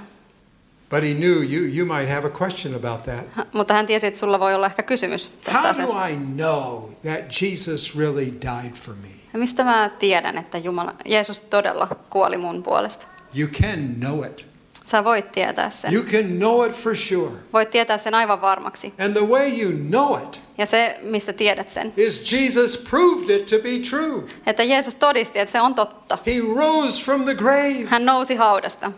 But 0.89 1.01
he 1.01 1.13
knew 1.13 1.43
you, 1.43 1.65
you 1.77 1.85
might 1.97 2.09
have 2.15 2.27
a 2.27 2.31
question 2.41 2.75
about 2.75 3.03
that. 3.03 3.45
Mutta 3.53 3.73
hän 3.73 3.87
tiesi, 3.87 4.07
että 4.07 4.19
sulla 4.19 4.39
voi 4.39 4.55
olla 4.55 4.65
ehkä 4.65 4.83
kysymys 4.83 5.27
tästä 5.43 5.59
How 5.61 5.69
asiasta. 5.69 5.93
do 5.95 6.05
I 6.05 6.15
know 6.15 6.83
that 7.01 7.41
Jesus 7.41 7.97
really 7.97 8.25
died 8.41 8.73
for 8.73 8.93
me? 8.95 9.07
Ja 9.33 9.39
mistä 9.39 9.63
mä 9.63 9.89
tiedän, 9.99 10.37
että 10.37 10.57
Jumala, 10.57 10.93
Jeesus 11.05 11.39
todella 11.41 11.87
kuoli 12.09 12.37
mun 12.37 12.63
puolesta? 12.63 13.05
You 13.37 13.47
can 13.61 13.95
know 13.99 14.25
it. 14.25 14.45
Sä 14.85 15.03
voit 15.03 15.31
tietää 15.31 15.69
sen. 15.69 15.93
You 15.93 16.03
can 16.03 16.23
know 16.37 16.65
it 16.65 16.73
for 16.75 16.95
sure. 16.95 17.31
Voit 17.53 17.71
tietää 17.71 17.97
sen 17.97 18.13
aivan 18.15 18.41
varmaksi. 18.41 18.93
And 18.99 19.13
the 19.17 19.25
way 19.27 19.61
you 19.61 19.71
know 19.89 20.23
it 20.23 20.41
Ja 20.57 20.65
se, 20.65 20.97
mistä 21.01 21.33
tiedät 21.33 21.69
sen, 21.69 21.93
is 21.97 22.31
Jesus 22.31 22.77
proved 22.89 23.29
it 23.35 23.45
to 23.45 23.55
be 23.55 23.79
true. 23.89 24.23
että 24.45 24.63
Jeesus 24.63 24.95
todisti, 24.95 25.39
että 25.39 25.51
se 25.51 25.61
on 25.61 25.75
totta. 25.75 26.17
He 26.25 26.31
rose 26.57 27.03
from 27.03 27.23
the 27.23 27.35
grave. 27.35 27.85
Hän 27.85 28.05
nousi 28.05 28.35
haudasta. 28.35 28.91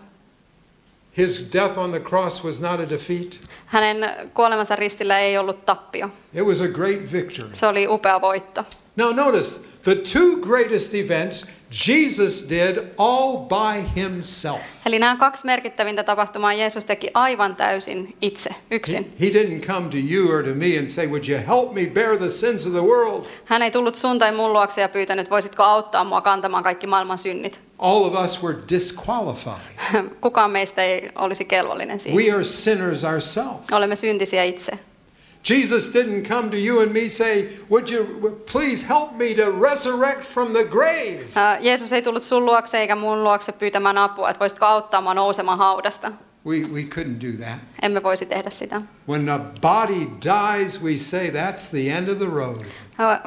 His 1.17 1.49
death 1.53 1.77
on 1.79 1.89
the 1.91 1.99
cross 1.99 2.43
was 2.43 2.61
not 2.61 2.79
a 2.79 2.89
defeat, 2.89 3.39
Hänen 3.65 4.29
kuolemansa 4.33 4.75
ristillä 4.75 5.19
ei 5.19 5.37
ollut 5.37 5.65
tappio. 5.65 6.09
it 6.33 6.43
was 6.43 6.61
a 6.61 6.67
great 6.67 7.11
victory. 7.13 7.49
Se 7.53 7.67
oli 7.67 7.87
upea 7.87 8.21
voitto. 8.21 8.65
Now, 8.95 9.15
notice 9.15 9.59
the 9.87 9.95
two 9.95 10.37
greatest 10.41 10.93
events 10.93 11.45
Jesus 11.87 12.49
did 12.49 12.77
all 12.97 13.37
by 13.37 14.01
himself. 14.01 14.59
Eli 14.85 14.99
nämä 14.99 15.15
kaksi 15.15 15.45
merkittävintä 15.45 16.03
tapahtumaa 16.03 16.53
Jeesus 16.53 16.85
teki 16.85 17.07
aivan 17.13 17.55
täysin 17.55 18.17
itse, 18.21 18.49
He, 18.49 18.75
yksin. 18.75 19.13
he 19.21 19.25
didn't 19.25 19.65
come 19.67 19.89
to 19.89 19.97
you 20.09 20.29
or 20.31 20.43
to 20.43 20.53
me 20.55 20.77
and 20.79 20.87
say, 20.89 21.07
Would 21.07 21.23
you 21.29 21.39
help 21.47 21.73
me 21.73 21.85
bear 21.85 22.17
the 22.17 22.29
sins 22.29 22.65
of 22.67 22.73
the 22.73 22.81
world? 22.83 23.25
Hän 23.45 23.61
ei 23.61 23.71
tullut 23.71 23.95
sun 23.95 24.19
tai 24.19 24.31
mun 24.31 24.53
luokse 24.53 24.81
ja 24.81 24.89
pyytänyt, 24.89 25.29
voisitko 25.29 25.63
auttaa 25.63 26.03
mua 26.03 26.21
kantamaan 26.21 26.63
kaikki 26.63 26.87
maailman 26.87 27.17
synnit. 27.17 27.59
all 27.79 28.03
of 28.03 28.23
us 28.25 28.43
were 28.43 28.57
disqualified. 28.73 30.01
Kukaan 30.21 30.51
meistä 30.51 30.83
ei 30.83 31.09
olisi 31.15 31.45
kelvollinen 31.45 31.99
siihen. 31.99 32.23
We 32.25 32.31
are 32.31 32.43
sinners 32.43 33.03
ourselves. 33.03 33.71
Olemme 33.71 33.95
syntisiä 33.95 34.43
itse. 34.43 34.71
Jesus 35.49 35.93
didn't 35.95 36.27
come 36.27 36.49
to 36.49 36.57
you 36.57 36.79
and 36.81 36.91
me 36.91 37.09
say, 37.09 37.47
Would 37.69 37.89
you 37.89 38.03
please 38.51 38.87
help 38.89 39.11
me 39.17 39.33
to 39.35 39.51
resurrect 39.61 40.23
from 40.23 40.51
the 40.51 40.63
grave? 40.63 41.19
Ää, 41.35 41.57
Jeesus 41.61 41.93
ei 41.93 42.01
tullut 42.01 42.23
sun 42.23 42.45
luokse 42.45 42.79
eikä 42.79 42.95
mun 42.95 43.23
luokse 43.23 43.51
pyytämään 43.51 43.97
apua, 43.97 44.29
että 44.29 44.39
voisitko 44.39 44.65
auttaa 44.65 45.01
mua 45.01 45.13
nousemaan 45.13 45.57
haudasta. 45.57 46.11
We, 46.45 46.59
we 46.73 46.81
couldn't 46.81 47.21
do 47.21 47.37
that. 47.45 47.59
Emme 47.81 48.03
voisi 48.03 48.25
tehdä 48.25 48.49
sitä. 48.49 48.81
When 49.09 49.29
a 49.29 49.39
body 49.61 50.07
dies, 50.23 50.83
we 50.83 50.97
say 50.97 51.29
that's 51.29 51.69
the 51.71 51.89
end 51.97 52.09
of 52.09 52.17
the 52.17 52.29
road. 52.35 52.61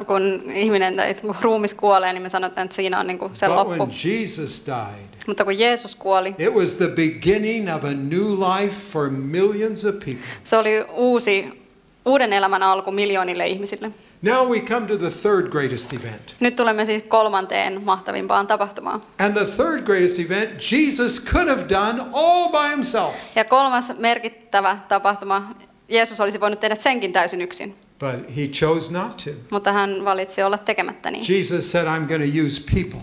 Kun 0.07 0.43
ihminen 0.55 0.95
tai 0.95 1.13
kun 1.13 1.35
ruumis 1.41 1.73
kuolee, 1.73 2.13
niin 2.13 2.23
me 2.23 2.29
sanotaan, 2.29 2.65
että 2.65 2.75
siinä 2.75 2.99
on 2.99 3.07
niin 3.07 3.19
kuin 3.19 3.35
se 3.35 3.45
But 3.47 3.55
loppu. 3.55 3.73
when 3.73 3.89
Jesus 4.03 4.63
died, 4.65 5.09
Mutta 5.27 5.43
kun 5.43 5.59
Jeesus 5.59 5.95
kuoli, 5.95 6.35
it 6.39 6.53
was 6.53 6.75
the 6.75 6.87
beginning 6.87 7.75
of 7.75 7.83
a 7.83 7.93
new 7.93 8.39
life 8.39 8.75
for 8.91 9.09
millions 9.09 9.85
of 9.85 9.95
people. 9.95 10.23
se 10.43 10.57
oli 10.57 10.85
uusi, 10.93 11.60
uuden 12.05 12.33
elämän 12.33 12.63
alku 12.63 12.91
miljoonille 12.91 13.47
ihmisille. 13.47 13.91
Now 14.21 14.47
we 14.49 14.59
come 14.59 14.87
to 14.87 14.97
the 14.97 15.09
third 15.09 15.47
greatest 15.49 15.93
event. 15.93 16.35
Nyt 16.39 16.55
tulemme 16.55 16.85
siis 16.85 17.03
kolmanteen 17.07 17.81
mahtavimpaan 17.85 18.47
tapahtumaan. 18.47 19.01
And 19.19 19.33
the 19.37 19.45
third 19.45 19.81
greatest 19.81 20.19
event, 20.19 20.71
Jesus 20.71 21.25
could 21.25 21.47
have 21.49 21.65
done 21.69 22.03
all 22.13 22.49
by 22.49 22.69
himself. 22.69 23.13
Ja 23.35 23.45
kolmas 23.45 23.91
merkittävä 23.97 24.77
tapahtuma, 24.87 25.55
Jeesus 25.89 26.19
olisi 26.19 26.39
voinut 26.39 26.59
tehdä 26.59 26.75
senkin 26.75 27.13
täysin 27.13 27.41
yksin, 27.41 27.75
But 27.99 28.35
he 28.37 28.47
chose 28.47 28.93
not 28.93 29.17
to. 29.17 29.29
mutta 29.51 29.73
hän 29.73 30.05
valitsi 30.05 30.43
olla 30.43 30.57
tekemättä 30.57 31.11
niin. 31.11 31.23
Jesus 31.29 31.71
said, 31.71 31.87
I'm 31.87 32.07
going 32.07 32.33
to 32.33 32.45
use 32.45 32.61
people, 32.75 32.99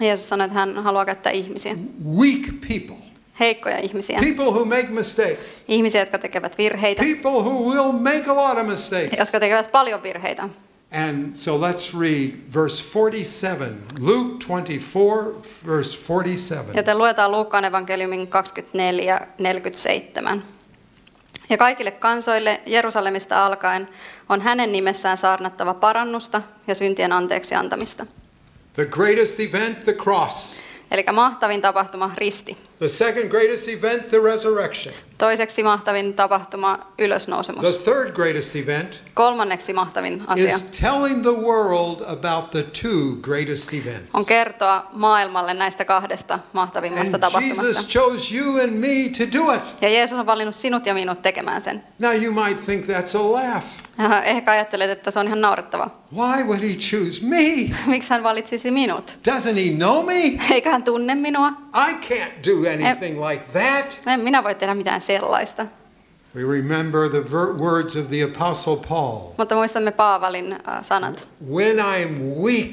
Jeesus 0.00 0.28
sanoi, 0.28 0.44
että 0.46 0.58
hän 0.58 0.74
haluaa 0.84 1.04
käyttää 1.04 1.32
ihmisiä, 1.32 1.74
weak 2.16 2.42
people, 2.68 3.04
heikkoja 3.40 3.78
ihmisiä, 3.78 4.20
people 4.20 4.44
who 4.44 4.64
make 4.64 4.86
mistakes, 4.88 5.64
ihmisiä, 5.68 6.02
jotka 6.02 6.18
tekevät 6.18 6.58
virheitä, 6.58 7.02
people 7.02 7.30
who 7.30 7.70
will 7.70 7.92
make 7.92 8.30
a 8.30 8.34
lot 8.34 8.58
of 8.58 8.66
mistakes. 8.66 9.18
jotka 9.18 9.40
tekevät 9.40 9.72
paljon 9.72 10.02
virheitä. 10.02 10.48
And 11.08 11.34
so 11.34 11.58
let's 11.58 11.92
read 12.00 12.30
verse 12.54 12.80
47, 12.82 13.76
Luke 13.98 14.44
24, 14.46 15.42
verse 15.66 15.96
47. 15.96 16.76
Joten 16.76 16.98
luetaan 16.98 17.32
Luukkaan 17.32 17.64
evankeliumin 17.64 18.28
24, 18.28 19.20
47. 19.38 20.42
Ja 21.50 21.58
kaikille 21.58 21.90
kansoille 21.90 22.60
Jerusalemista 22.66 23.46
alkaen 23.46 23.88
on 24.28 24.40
hänen 24.40 24.72
nimessään 24.72 25.16
saarnattava 25.16 25.74
parannusta 25.74 26.42
ja 26.66 26.74
syntien 26.74 27.12
anteeksi 27.12 27.54
antamista. 27.54 28.06
The 28.72 28.84
greatest 28.84 29.40
event, 29.40 29.84
the 29.84 29.92
cross. 29.92 30.60
Eli 30.90 31.04
mahtavin 31.12 31.62
tapahtuma 31.62 32.10
risti. 32.16 32.56
The 32.78 32.88
second 32.88 33.30
greatest 33.30 33.68
event, 33.68 34.08
the 34.08 34.18
resurrection. 34.18 34.94
Toiseksi 35.18 35.62
mahtavin 35.62 36.14
tapahtuma 36.14 36.76
The 36.96 37.04
ylösnousemus. 37.04 37.62
third 37.84 38.10
greatest 38.12 38.56
event 38.56 39.02
Kolmanneksi 39.14 39.72
mahtavin 39.72 40.22
asia 40.26 40.54
is 40.54 40.62
telling 40.80 41.22
the 41.22 41.32
world 41.32 42.00
about 42.06 42.50
the 42.50 42.62
two 42.62 43.16
greatest 43.22 43.72
events. 43.74 44.14
on 44.14 44.26
kertoa 44.26 44.88
maailmalle 44.92 45.54
näistä 45.54 45.84
kahdesta 45.84 46.38
mahtavimmasta 46.52 47.16
And 47.16 47.20
tapahtumasta. 47.20 47.62
Jesus 47.66 47.88
chose 47.88 48.36
you 48.36 48.60
and 48.60 48.70
me 48.72 49.10
to 49.18 49.38
do 49.38 49.52
it. 49.52 49.62
Ja 49.80 49.88
Jeesus 49.88 50.18
on 50.18 50.26
valinnut 50.26 50.54
sinut 50.54 50.86
ja 50.86 50.94
minut 50.94 51.22
tekemään 51.22 51.60
sen. 51.60 51.82
Now 51.98 52.22
you 52.22 52.32
might 52.44 52.64
think 52.64 52.84
that's 52.84 53.18
a 53.18 53.32
laugh. 53.32 53.66
Ehkä 54.24 54.52
ajattelet, 54.52 54.90
että 54.90 55.10
se 55.10 55.18
on 55.18 55.26
ihan 55.26 55.40
naurettava. 55.40 55.90
Why 56.16 56.42
would 56.44 56.60
he 56.62 56.74
choose 56.74 57.24
me? 57.26 57.70
Miksi 57.86 58.10
hän 58.10 58.22
valitsisi 58.22 58.70
minut? 58.70 59.16
Doesn't 59.30 59.54
he 59.70 59.76
know 59.76 60.04
me? 60.06 60.12
Eikö 60.50 60.70
hän 60.70 60.82
tunne 60.84 61.14
minua? 61.14 61.48
I 61.88 61.92
can't 61.92 62.32
do 62.52 62.63
anything 62.66 63.28
like 63.28 63.44
that. 63.52 64.00
En 64.06 64.20
minä 64.20 64.44
voi 64.44 64.54
tehdä 64.54 64.74
mitään 64.74 65.00
sellaista. 65.00 65.66
We 66.36 66.42
remember 66.56 67.08
the 67.10 67.22
words 67.58 67.96
of 67.96 68.08
the 68.08 68.22
Apostle 68.24 68.76
Paul 68.88 69.18
Mutta 69.38 69.54
muistamme 69.54 69.90
Paavalin 69.90 70.52
äh, 70.52 70.58
sanat. 70.82 71.28
When 71.52 71.76
I'm 71.78 72.42
weak, 72.42 72.70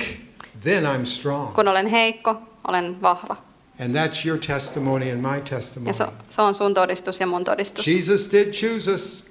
then 0.63 0.83
I'm 0.83 1.05
strong. 1.05 1.53
Kun 1.53 1.67
olen 1.67 1.87
heikko, 1.87 2.41
olen 2.67 3.01
vahva. 3.01 3.35
And 3.79 3.95
that's 3.95 4.25
your 4.27 4.37
testimony 4.39 5.11
and 5.11 5.21
my 5.21 5.35
Ja 5.35 5.41
testimony. 5.41 5.93
se, 5.93 6.05
se 6.29 6.41
on 6.41 6.55
sun 6.55 6.73
todistus 6.73 7.19
ja 7.19 7.27
mun 7.27 7.43
todistus. 7.43 7.87
Jesus 7.87 8.31
did 8.31 8.53
choose 8.53 8.91
us, 8.91 9.25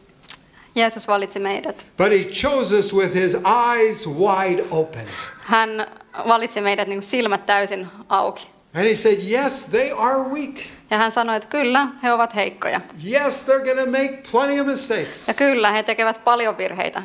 Jeesus 0.74 1.08
valitsi 1.08 1.38
meidät. 1.38 1.86
but 1.96 2.10
he 2.10 2.24
chose 2.24 2.78
us 2.78 2.94
with 2.94 3.14
his 3.14 3.34
eyes 3.74 4.06
wide 4.08 4.64
open. 4.70 5.06
Hän 5.40 5.86
valitsi 6.28 6.60
meidät 6.60 6.88
niin 6.88 6.96
kuin 6.98 7.06
silmät 7.08 7.46
täysin 7.46 7.86
auki. 8.08 8.48
And 8.74 8.84
he 8.84 8.94
said, 8.94 9.18
Yes, 9.30 9.64
they 9.64 9.90
are 9.96 10.18
weak. 10.18 10.54
Ja 10.90 10.98
hän 10.98 11.12
sanoi, 11.12 11.36
että 11.36 11.48
kyllä, 11.48 11.88
he 12.02 12.12
ovat 12.12 12.34
heikkoja. 12.34 12.80
Yes, 13.10 13.48
they're 13.48 13.64
going 13.64 13.78
to 13.78 13.86
make 13.86 14.22
plenty 14.32 14.60
of 14.60 14.66
mistakes. 14.66 15.28
Ja 15.28 15.34
kyllä, 15.34 15.72
he 15.72 15.82
tekevät 15.82 16.24
paljon 16.24 16.58
virheitä. 16.58 17.02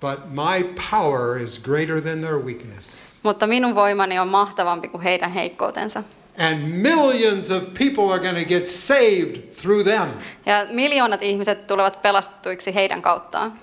But 0.00 0.20
my 0.30 0.74
power 0.90 1.36
is 1.36 1.60
greater 1.60 2.00
than 2.00 2.20
their 2.20 2.38
weakness. 2.38 3.18
Mutta 3.22 3.46
minun 3.46 3.74
voimani 3.74 4.18
on 4.18 4.28
mahtavampi 4.28 4.88
kuin 4.88 5.02
heidän 5.02 5.32
heikkoutensa. 5.32 6.02
And 6.38 6.58
millions 6.58 7.50
of 7.50 7.62
people 7.78 8.12
are 8.12 8.18
going 8.18 8.38
to 8.38 8.44
get 8.48 8.66
saved 8.66 9.36
through 9.62 9.84
them. 9.84 10.08
Ja 10.46 10.66
miljoonat 10.70 11.22
ihmiset 11.22 11.66
tulevat 11.66 12.02
pelastettuiksi 12.02 12.74
heidän 12.74 13.02
kauttaan. 13.02 13.58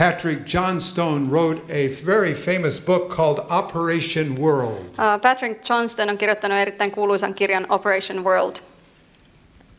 Patrick 0.00 0.46
Johnstone 0.46 1.28
wrote 1.28 1.60
a 1.68 1.88
very 1.88 2.32
famous 2.32 2.80
book 2.80 3.10
called 3.10 3.40
Operation 3.50 4.34
World. 4.40 4.86
Uh, 4.98 5.18
Patrick 5.18 5.62
Johnston 5.68 6.08
on 6.08 6.18
kirjoittanut 6.18 6.58
erittäin 6.58 6.90
kuuluisan 6.90 7.34
kirjan 7.34 7.66
Operation 7.68 8.24
World. 8.24 8.56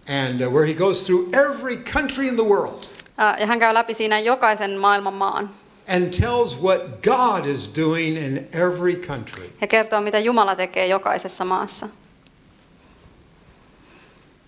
and 0.07 0.41
uh, 0.41 0.49
where 0.53 0.65
he 0.67 0.73
goes 0.73 1.03
through 1.05 1.29
every 1.33 1.77
country 1.93 2.27
in 2.27 2.35
the 2.35 2.43
world 2.43 2.85
Uh, 3.17 3.39
Ja 3.39 3.45
hän 3.47 3.59
käy 3.59 3.73
läpi 3.73 3.93
siinä 3.93 4.19
jokaisen 4.19 4.77
maailman 4.77 5.13
maan 5.13 5.49
and 5.87 6.13
tells 6.13 6.61
what 6.61 6.81
God 7.03 7.45
is 7.45 7.71
doing 7.77 8.17
in 8.17 8.47
every 8.53 8.95
country. 8.95 9.43
ja 9.61 9.67
kertoo, 9.67 10.01
mitä 10.01 10.19
Jumala 10.19 10.55
tekee 10.55 10.87
jokaisessa 10.87 11.45
maassa. 11.45 11.87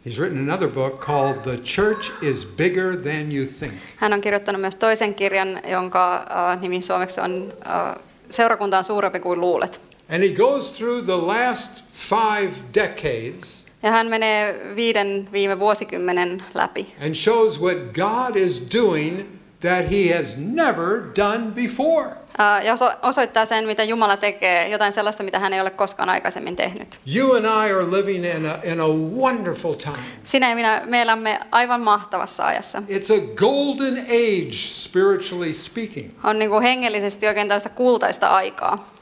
He's 0.05 0.19
written 0.19 0.50
another 0.50 0.67
book 0.67 1.00
called 1.05 1.43
The 1.43 1.57
Church 1.57 2.12
is 2.22 2.45
Bigger 2.45 2.98
Than 2.98 3.31
You 3.31 3.45
Think. 3.60 3.74
Hän 3.95 4.13
on 4.13 4.22
kirjoittanut 4.22 4.62
myös 4.62 4.75
toisen 4.75 5.15
kirjan, 5.15 5.62
jonka 5.67 6.25
uh, 6.29 6.62
nimi 6.62 6.81
suomeksi 6.81 7.22
on 7.22 7.53
uh, 7.57 8.03
Seurakunta 8.29 8.77
on 8.77 8.83
suurempi 8.83 9.19
kuin 9.19 9.41
luulet. 9.41 9.81
And 10.10 10.24
he 10.24 10.29
goes 10.29 10.77
through 10.77 11.05
the 11.05 11.17
last 11.17 11.83
five 11.91 12.51
decades 12.74 13.63
Ja 13.83 13.91
hän 13.91 14.07
menee 14.07 14.75
viiden 14.75 15.29
viime 15.31 15.60
vuosikymmenen 15.60 16.43
läpi 16.53 16.95
and 17.05 17.13
shows 17.15 17.62
what 17.62 17.77
God 17.93 18.36
is 18.36 18.67
doing 18.77 19.19
that 19.63 19.91
he 19.91 20.15
has 20.17 20.38
never 20.38 21.01
done 21.15 21.51
before. 21.55 22.05
uh, 22.08 22.65
ja 22.65 22.74
oso- 22.74 22.98
osoittaa 23.01 23.46
sen, 23.46 23.65
mitä 23.67 23.84
Jumala 23.84 24.17
tekee, 24.17 24.67
jotain 24.70 24.91
sellaista, 24.91 25.24
mitä 25.24 25.39
hän 25.39 25.53
ei 25.53 25.62
ole 25.62 25.70
koskaan 25.70 26.10
aikaisemmin 26.10 26.55
tehnyt. 26.55 27.00
You 27.15 27.34
and 27.36 27.46
I 27.46 27.74
are 27.74 27.91
living 27.91 28.25
in 28.25 28.46
a, 28.46 28.55
in 28.63 28.82
a 28.82 28.88
wonderful 29.22 29.74
time. 29.74 29.98
Sinä 30.24 30.50
ja 30.50 30.55
minä, 30.55 30.82
me 30.86 31.01
elämme 31.01 31.39
aivan 31.51 31.82
mahtavassa 31.82 32.46
ajassa. 32.46 32.79
It's 32.89 33.13
a 33.17 33.36
golden 33.36 33.98
age, 33.98 34.51
spiritually 34.51 35.53
speaking. 35.53 36.12
On 36.24 36.39
niin 36.39 36.50
kuin 36.51 36.63
hengellisesti 36.63 37.27
oikein 37.27 37.48
tällaista 37.48 37.70
kultaista 37.70 38.27
aikaa. 38.27 38.93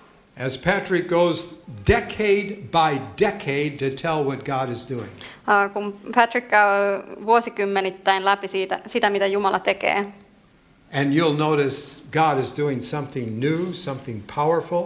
As 0.46 0.58
Patrick 0.58 1.08
goes 1.10 1.56
decade 1.88 2.56
by 2.72 3.02
decade 3.20 3.70
to 3.70 4.02
tell 4.02 4.24
what 4.26 4.40
God 4.46 4.72
is 4.72 4.90
doing. 4.90 5.10
Uh, 5.48 5.74
kun 5.74 6.00
Patrick 6.16 6.48
käy 6.50 6.68
vuosikymmenittäin 7.26 8.26
läpi 8.26 8.48
siitä, 8.48 8.80
sitä, 8.88 9.10
mitä 9.10 9.28
Jumala 9.28 9.60
tekee, 9.60 10.06
And 10.94 11.14
you'll 11.14 11.38
notice 11.38 12.04
God 12.12 12.40
is 12.40 12.58
doing 12.58 12.82
something 12.82 13.40
new, 13.40 13.74
something 13.74 14.24
powerful. 14.36 14.84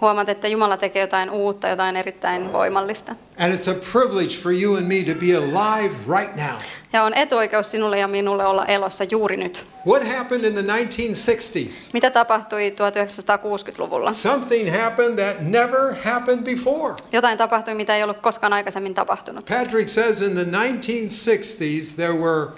huomaat, 0.00 0.28
että 0.28 0.48
Jumala 0.48 0.76
tekee 0.76 1.02
jotain 1.02 1.30
uutta, 1.30 1.68
jotain 1.68 1.96
erittäin 1.96 2.52
voimallista. 2.52 3.14
And 3.38 3.54
it's 3.54 3.70
a 3.70 3.74
privilege 3.92 4.38
for 4.42 4.52
you 4.52 4.76
and 4.76 4.86
me 4.86 5.14
to 5.14 5.20
be 5.20 5.36
alive 5.36 5.94
right 6.18 6.36
now. 6.36 6.60
Ja 6.92 7.02
on 7.02 7.14
etuoikeus 7.14 7.70
sinulle 7.70 7.98
ja 7.98 8.08
minulle 8.08 8.46
olla 8.46 8.66
elossa 8.66 9.04
juuri 9.04 9.36
nyt. 9.36 9.66
What 9.86 10.08
happened 10.16 10.44
in 10.44 10.52
the 10.52 10.62
1960s? 10.62 11.90
Mitä 11.92 12.10
tapahtui 12.10 12.70
1960-luvulla? 12.70 14.12
Something 14.12 14.82
happened 14.82 15.18
that 15.18 15.40
never 15.40 15.94
happened 16.04 16.44
before. 16.44 16.94
Jotain 17.12 17.38
tapahtui, 17.38 17.74
mitä 17.74 17.96
ei 17.96 18.02
ollut 18.02 18.18
koskaan 18.18 18.52
aikaisemmin 18.52 18.94
tapahtunut. 18.94 19.44
Patrick 19.44 19.88
says 19.88 20.22
in 20.22 20.34
the 20.34 20.44
1960s 20.44 21.96
there 21.96 22.14
were 22.14 22.50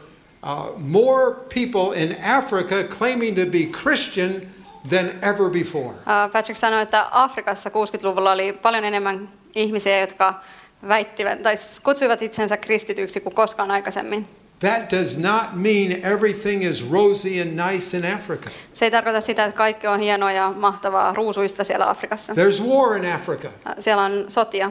uh, 0.43 0.79
more 0.79 1.35
people 1.55 2.03
in 2.03 2.17
Africa 2.25 2.85
claiming 2.99 3.37
to 3.37 3.47
be 3.47 3.67
Christian 3.83 4.43
than 4.89 5.11
ever 5.23 5.51
before. 5.51 5.95
Uh, 5.95 6.31
Patrick 6.33 6.57
sanoi, 6.59 6.83
että 6.83 7.09
Afrikassa 7.11 7.71
60-luvulla 7.71 8.33
oli 8.33 8.53
paljon 8.53 8.85
enemmän 8.85 9.29
ihmisiä, 9.55 10.01
jotka 10.01 10.41
väittivät, 10.89 11.43
tai 11.43 11.55
kutsuivat 11.83 12.23
itsensä 12.23 12.57
kristityiksi 12.57 13.21
kuin 13.21 13.35
koskaan 13.35 13.71
aikaisemmin. 13.71 14.27
That 14.61 14.91
does 14.91 15.19
not 15.19 15.55
mean 15.55 15.93
everything 16.05 16.65
is 16.65 16.91
rosy 16.91 17.41
and 17.41 17.51
nice 17.73 17.97
in 17.97 18.15
Africa. 18.15 18.51
Se 18.73 18.85
ei 18.85 18.91
tarkoita 18.91 19.21
sitä, 19.21 19.45
että 19.45 19.57
kaikki 19.57 19.87
on 19.87 20.01
hienoa 20.01 20.33
ja 20.33 20.53
mahtavaa 20.57 21.15
ruusuista 21.15 21.65
siellä 21.65 21.91
Afrikassa. 21.91 22.33
There's 22.33 22.63
war 22.69 22.97
in 22.97 23.13
Africa. 23.13 23.49
Siellä 23.79 24.03
on 24.03 24.25
sotia. 24.29 24.71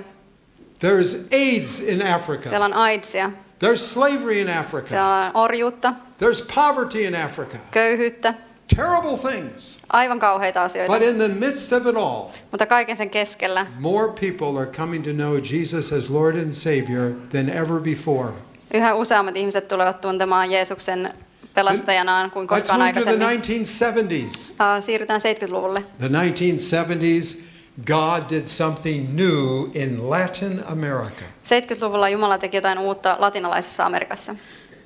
There's 0.79 1.27
AIDS 1.31 1.79
in 1.79 2.07
Africa. 2.07 2.49
Siellä 2.49 2.65
on 2.65 2.73
AIDSia, 2.73 3.31
There's 3.63 3.93
slavery 3.93 4.39
in 4.39 4.49
Africa. 4.49 4.87
siellä 4.87 5.25
on 5.25 5.31
orjuutta, 5.41 5.93
There's 6.21 6.53
poverty 6.55 7.01
in 7.03 7.15
Africa. 7.15 7.57
köyhyyttä, 7.71 8.33
Terrible 8.75 9.17
things. 9.31 9.79
aivan 9.89 10.19
kauheita 10.19 10.63
asioita. 10.63 10.93
But 10.93 11.01
in 11.01 11.15
the 11.15 11.27
midst 11.27 11.73
of 11.73 11.85
it 11.87 11.95
all, 11.95 12.23
Mutta 12.51 12.65
kaiken 12.65 12.97
sen 12.97 13.09
keskellä 13.09 13.65
more 13.79 14.07
people 14.07 14.61
are 14.61 14.71
coming 14.77 15.03
to 15.03 15.11
know 15.13 15.35
Jesus 15.53 15.93
as 15.93 16.09
Lord 16.09 16.35
and 16.37 16.51
Savior 16.51 17.11
than 17.31 17.49
ever 17.49 17.81
before. 17.81 18.29
yhä 18.73 18.93
useammat 18.95 19.35
ihmiset 19.35 19.67
tulevat 19.67 20.01
tuntemaan 20.01 20.51
Jeesuksen 20.51 21.13
pelastajanaan 21.53 22.31
kuin 22.31 22.45
Let's 22.45 22.49
koskaan 22.49 22.79
move 22.79 22.93
to 22.93 22.99
the 23.01 23.25
aikaisemmin. 23.25 24.27
1970s. 24.27 24.51
Uh, 24.51 24.83
siirrytään 24.83 25.21
70-luvulle. 25.21 25.79
The 25.99 26.07
1970s, 26.07 27.41
God 27.85 28.29
did 28.29 28.45
something 28.45 29.15
new 29.15 29.71
in 29.73 30.09
Latin 30.09 30.63
America. 30.67 31.25
70-luvulla 31.43 32.09
Jumala 32.09 32.37
teki 32.37 32.57
jotain 32.57 32.79
uutta 32.79 33.15
latinalaisessa 33.19 33.85
Amerikassa. 33.85 34.35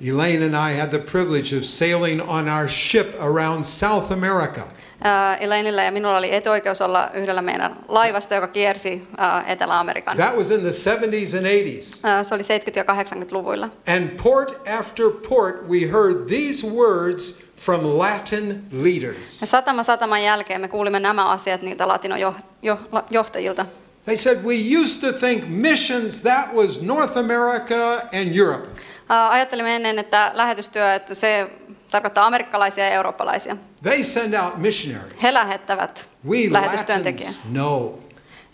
Elaine 0.00 0.44
and 0.44 0.54
I 0.54 0.80
had 0.80 0.90
the 0.90 0.98
privilege 0.98 1.56
of 1.56 1.64
sailing 1.64 2.20
on 2.20 2.48
our 2.48 2.68
ship 2.68 3.14
around 3.20 3.64
South 3.64 4.12
America. 4.12 4.60
Uh, 4.60 5.42
Elainilla 5.42 5.82
ja 5.82 5.92
minulla 5.92 6.18
oli 6.18 6.34
etuoikeus 6.34 6.80
olla 6.80 7.10
yhdellä 7.14 7.42
meidän 7.42 7.76
laivasta, 7.88 8.34
joka 8.34 8.48
kiersi 8.48 8.94
uh, 8.94 9.50
Etelä-Amerikan. 9.50 10.16
That 10.16 10.36
was 10.36 10.50
in 10.50 10.60
the 10.60 10.70
70s 10.70 11.38
and 11.38 11.46
80s. 11.46 12.18
Uh, 12.20 12.26
se 12.26 12.34
oli 12.34 12.42
70- 12.42 12.76
ja 12.76 12.82
80-luvuilla. 12.82 13.70
And 13.96 14.08
port 14.22 14.68
after 14.78 15.10
port, 15.28 15.68
we 15.68 15.80
heard 15.92 16.28
these 16.28 16.66
words 16.66 17.43
from 17.56 17.80
Latin 17.98 18.64
leaders. 18.72 19.40
Ja 19.40 19.46
satama 19.46 19.82
sataman 19.82 20.22
jälkeen 20.22 20.60
me 20.60 20.68
kuulimme 20.68 21.00
nämä 21.00 21.28
asiat 21.28 21.62
niiltä 21.62 21.88
latinojohtajilta. 21.88 23.66
They 24.04 24.16
said, 24.16 24.38
We 24.44 24.54
used 24.82 25.12
to 25.12 25.18
think 25.26 25.44
missions, 25.48 26.20
that 26.20 26.54
was 26.54 26.82
North 26.82 27.18
America 27.18 27.92
and 27.94 28.36
Europe. 28.36 28.68
Uh, 28.68 29.30
ajattelimme 29.30 29.76
ennen, 29.76 29.98
että 29.98 30.30
lähetystyö, 30.34 30.94
että 30.94 31.14
se 31.14 31.50
tarkoittaa 31.90 32.26
amerikkalaisia 32.26 32.84
ja 32.84 32.90
eurooppalaisia. 32.90 33.56
They 33.82 34.02
send 34.02 34.34
out 34.34 34.56
missionaries. 34.56 35.22
He 35.22 35.34
lähettävät 35.34 36.08
We 36.28 36.38
lähetystyöntekijää. 36.50 37.30
Latins, 37.30 37.52
no. 37.52 37.98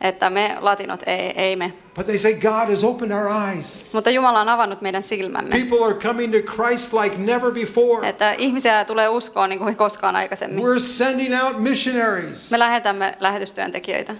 Että 0.01 0.31
me 0.31 0.57
latinot 0.61 1.01
ei, 1.07 1.33
ei 1.37 1.57
me. 1.57 1.73
But 1.95 2.07
they 2.07 2.19
say, 2.19 2.33
God 2.35 2.69
has 2.71 2.85
opened 2.85 3.13
our 3.13 3.29
eyes. 3.51 3.87
Mutta 3.93 4.11
Jumala 4.11 4.41
on 4.41 4.49
avannut 4.49 4.81
meidän 4.81 5.03
silmämme. 5.03 5.51
People 5.51 5.85
are 5.87 5.95
coming 5.95 6.33
to 6.33 6.53
Christ 6.53 6.93
like 6.93 7.17
never 7.19 7.53
before. 7.53 8.09
Että 8.09 8.33
ihmisiä 8.33 8.85
tulee 8.85 9.09
uskoon 9.09 9.49
niin 9.49 9.59
kuin 9.59 9.77
koskaan 9.77 10.17
aikaisemmin. 10.17 10.65
We're 10.65 10.79
sending 10.79 11.43
out 11.45 11.59
missionaries. 11.59 12.51
Me 12.51 12.59
lähetämme 12.59 13.17
lähetystyöntekijöitä. 13.21 14.15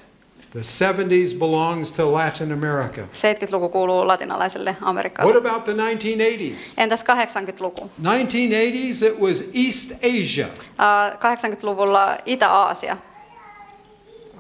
The 0.53 0.61
70s 0.61 1.39
belongs 1.39 1.93
to 1.93 2.13
Latin 2.13 2.53
America. 2.53 3.01
70-luku 3.01 3.69
kuuluu 3.69 4.07
latinalaiselle 4.07 4.71
What 4.81 4.89
Amerikalle. 4.91 5.37
about 5.39 5.65
the 5.65 5.73
1980s? 5.73 6.75
Entäs 6.77 7.05
80-luku? 7.05 7.91
1980s, 8.03 9.07
it 9.07 9.21
was 9.21 9.45
East 9.55 9.93
Asia. 10.05 10.47
Uh, 10.47 11.19
80-luvulla 11.19 12.19
Itä-Aasia. 12.27 12.97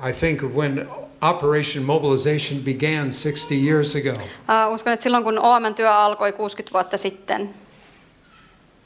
I 0.09 0.12
think 0.12 0.42
when 0.56 0.87
Operation 1.23 1.85
Mobilization 1.85 2.61
began 2.61 3.12
60 3.12 3.55
years 3.55 3.97
ago. 3.97 4.12
Uh, 4.12 4.75
uskon, 4.75 4.93
että 4.93 5.03
silloin 5.03 5.25
kun 5.25 5.39
OMn 5.39 5.75
työ 5.75 5.95
alkoi 5.95 6.33
60 6.33 6.73
vuotta 6.73 6.97
sitten, 6.97 7.50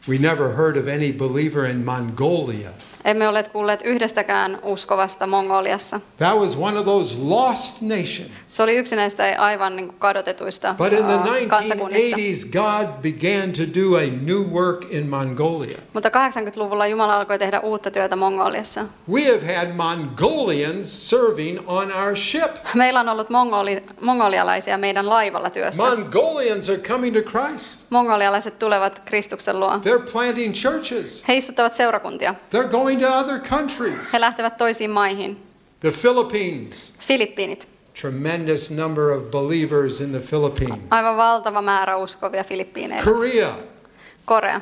We 0.08 0.18
never 0.18 0.48
heard 0.56 0.76
of 0.76 0.86
any 0.86 1.12
believer 1.12 1.64
in 1.64 1.84
Mongolia. 1.84 2.70
Emme 3.04 3.28
ole 3.28 3.42
kuulleet 3.42 3.80
yhdestäkään 3.84 4.58
uskovasta 4.62 5.26
Mongoliassa. 5.26 6.00
That 6.16 6.38
was 6.38 6.56
one 6.60 6.78
of 6.78 6.84
those 6.84 7.18
lost 7.22 7.82
nations. 7.82 8.30
Se 8.46 8.62
oli 8.62 8.76
yksi 8.76 8.96
näistä 8.96 9.36
aivan 9.38 9.76
niin 9.76 9.88
kuin 9.88 9.98
kadotetuista 9.98 10.74
But 10.78 10.92
in 10.92 11.04
the 11.04 11.14
uh, 11.14 11.48
kansakunnista. 11.48 12.16
1980s, 12.16 12.52
God 12.52 12.86
began 13.02 13.52
to 13.52 13.80
do 13.80 13.96
a 13.96 14.06
new 14.22 14.44
work 14.52 14.86
in 14.90 15.08
Mongolia. 15.08 15.78
Mutta 15.92 16.08
80-luvulla 16.08 16.86
Jumala 16.86 17.16
alkoi 17.16 17.38
tehdä 17.38 17.60
uutta 17.60 17.90
työtä 17.90 18.16
Mongoliassa. 18.16 18.84
We 19.12 19.20
have 19.24 19.54
had 19.54 19.68
Mongolians 19.76 21.10
serving 21.10 21.60
on 21.66 21.92
our 21.92 22.16
ship. 22.16 22.56
Meillä 22.74 23.00
on 23.00 23.08
ollut 23.08 23.30
mongoli, 23.30 23.84
mongolialaisia 24.00 24.78
meidän 24.78 25.08
laivalla 25.08 25.50
työssä. 25.50 25.82
Mongolians 25.82 26.70
are 26.70 26.78
coming 26.78 27.16
to 27.16 27.30
Christ. 27.30 27.83
Mongolialaiset 27.94 28.58
tulevat 28.58 28.98
Kristuksen 29.04 29.60
luo. 29.60 29.78
They're 29.78 30.12
planting 30.12 30.52
churches. 30.54 31.24
He 31.28 31.36
istuttavat 31.36 31.72
seurakuntia. 31.74 32.34
They're 32.50 32.68
going 32.70 33.00
to 33.00 33.06
other 33.18 33.38
countries. 33.40 34.12
He 34.12 34.20
lähtevät 34.20 34.56
toisiin 34.56 34.90
maihin. 34.90 35.46
The 35.80 35.90
Philippines, 35.90 36.94
Filippiinit. 37.00 37.68
tremendous 38.00 38.70
number 38.70 39.10
of 39.10 39.22
believers 39.30 40.00
in 40.00 40.10
the 40.10 40.20
Philippines. 40.20 40.80
Aivan 40.90 41.16
valtava 41.16 41.62
määrä 41.62 41.96
uskovia 41.96 42.44
Filippiineillä. 42.44 43.04
Korea, 43.04 43.48
Korea. 44.24 44.60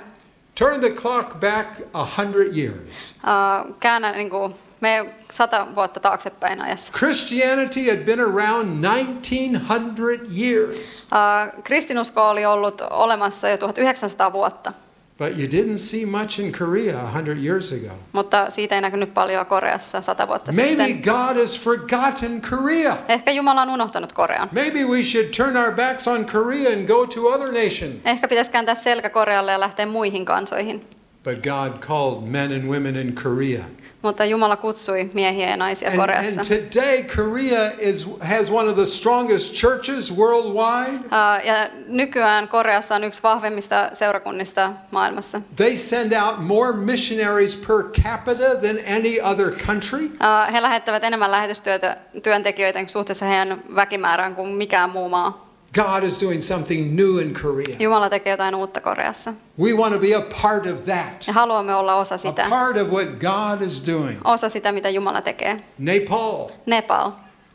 turn 0.58 0.80
the 0.80 0.90
clock 0.90 1.40
back 1.40 1.80
a 1.92 2.06
hundred 2.18 2.56
years. 2.56 3.14
Uh, 3.24 3.74
käännä 3.80 4.12
niin 4.12 4.30
kuin, 4.30 4.54
me 4.82 5.06
sata 5.30 5.66
vuotta 5.74 6.00
taaksepäin 6.00 6.60
ajassa. 6.62 6.92
Christianity 6.98 7.88
had 7.90 7.98
been 8.04 8.20
around 8.20 8.84
1900 8.84 10.18
years, 10.38 11.06
Uh, 11.12 11.62
kristinusko 11.64 12.28
oli 12.30 12.46
ollut 12.46 12.80
olemassa 12.90 13.48
jo 13.48 13.56
1900 13.58 14.32
vuotta, 14.32 14.72
but 15.18 15.28
you 15.38 15.46
didn't 15.46 15.78
see 15.78 16.06
much 16.06 16.40
in 16.40 16.52
Korea 16.58 17.00
a 17.00 17.10
hundred 17.10 17.38
years 17.44 17.72
ago. 17.72 17.94
mutta 18.12 18.50
siitä 18.50 18.74
ei 18.74 18.80
näkynyt 18.80 19.14
paljon 19.14 19.46
Koreassa 19.46 20.00
sata 20.00 20.28
vuotta 20.28 20.52
Maybe 20.52 20.84
sitten. 20.86 21.14
God 21.14 21.36
has 21.40 21.60
forgotten 21.60 22.42
Korea. 22.50 22.96
Ehkä 23.08 23.30
Jumala 23.30 23.62
on 23.62 23.70
unohtanut 23.70 24.12
Korean. 24.12 24.48
Maybe 24.52 24.84
we 24.84 25.02
should 25.02 25.28
turn 25.36 25.56
our 25.56 25.72
backs 25.72 26.08
on 26.08 26.26
Korea 26.26 26.72
and 26.72 26.86
go 26.86 27.06
to 27.06 27.20
other 27.26 27.48
nations. 27.52 27.94
Ehkä 28.04 28.28
pitäisi 28.28 28.50
kääntää 28.50 28.74
selkä 28.74 29.10
Korealle 29.10 29.52
ja 29.52 29.60
lähteä 29.60 29.86
muihin 29.86 30.24
kansoihin. 30.24 30.86
But 31.24 31.34
God 31.34 31.78
called 31.80 32.28
men 32.28 32.52
and 32.52 32.64
women 32.64 32.96
in 32.96 33.14
Korea. 33.22 33.64
Mutta 34.02 34.24
Jumala 34.24 34.56
kutsui 34.56 35.10
miehiä 35.14 35.50
ja 35.50 35.56
naisia 35.56 35.88
And, 35.90 35.96
Koreassa. 35.96 36.40
and 36.40 36.48
today, 36.48 37.02
Korea 37.16 37.70
is, 37.78 38.06
has 38.20 38.50
one 38.50 38.68
of 38.68 38.74
the 38.76 38.86
strongest 38.86 39.54
churches 39.54 40.16
worldwide. 40.16 40.96
Uh, 40.96 41.46
ja 41.46 41.68
nykyään 41.86 42.48
Koreassa 42.48 42.94
on 42.94 43.04
yksi 43.04 43.22
vahvimmista 43.22 43.90
seurakunnista 43.92 44.70
maailmassa. 44.90 45.40
They 45.56 45.76
send 45.76 46.12
out 46.12 46.38
more 46.38 46.72
missionaries 46.72 47.56
per 47.56 47.82
capita 48.02 48.54
than 48.60 48.76
any 48.96 49.20
other 49.32 49.50
country. 49.66 50.04
Uh, 50.04 50.52
he 50.52 50.62
lähettävät 50.62 51.04
enemmän 51.04 51.30
lähetystyöntekijöitä 51.30 52.78
suhteessa 52.86 53.26
heidän 53.26 53.62
väkimäärään 53.74 54.34
kuin 54.34 54.48
mikään 54.48 54.90
muu 54.90 55.08
maa. 55.08 55.51
God 55.74 56.02
is 56.04 56.20
doing 56.22 56.40
something 56.40 56.96
new 56.96 57.18
in 57.18 57.34
Korea. 57.42 57.76
Jumala 57.78 58.10
tekee 58.10 58.30
jotain 58.32 58.54
uutta 58.54 58.80
Koreassa. 58.80 59.32
We 59.60 59.72
want 59.72 59.94
to 59.94 60.00
be 60.00 60.14
a 60.14 60.20
part 60.42 60.66
of 60.66 60.84
that, 60.84 61.26
Ja 61.26 61.32
haluamme 61.32 61.74
olla 61.74 61.94
osa 61.94 62.14
a 62.14 62.18
sitä. 62.18 62.46
part 62.48 62.76
of 62.76 62.88
what 62.90 63.06
God 63.20 63.62
is 63.66 63.86
doing. 63.86 64.20
Osa 64.24 64.48
sitä, 64.48 64.72
mitä 64.72 64.88
Jumala 64.90 65.22
tekee. 65.22 65.56
Nepal, 65.78 66.48
Nepal. 66.66 67.10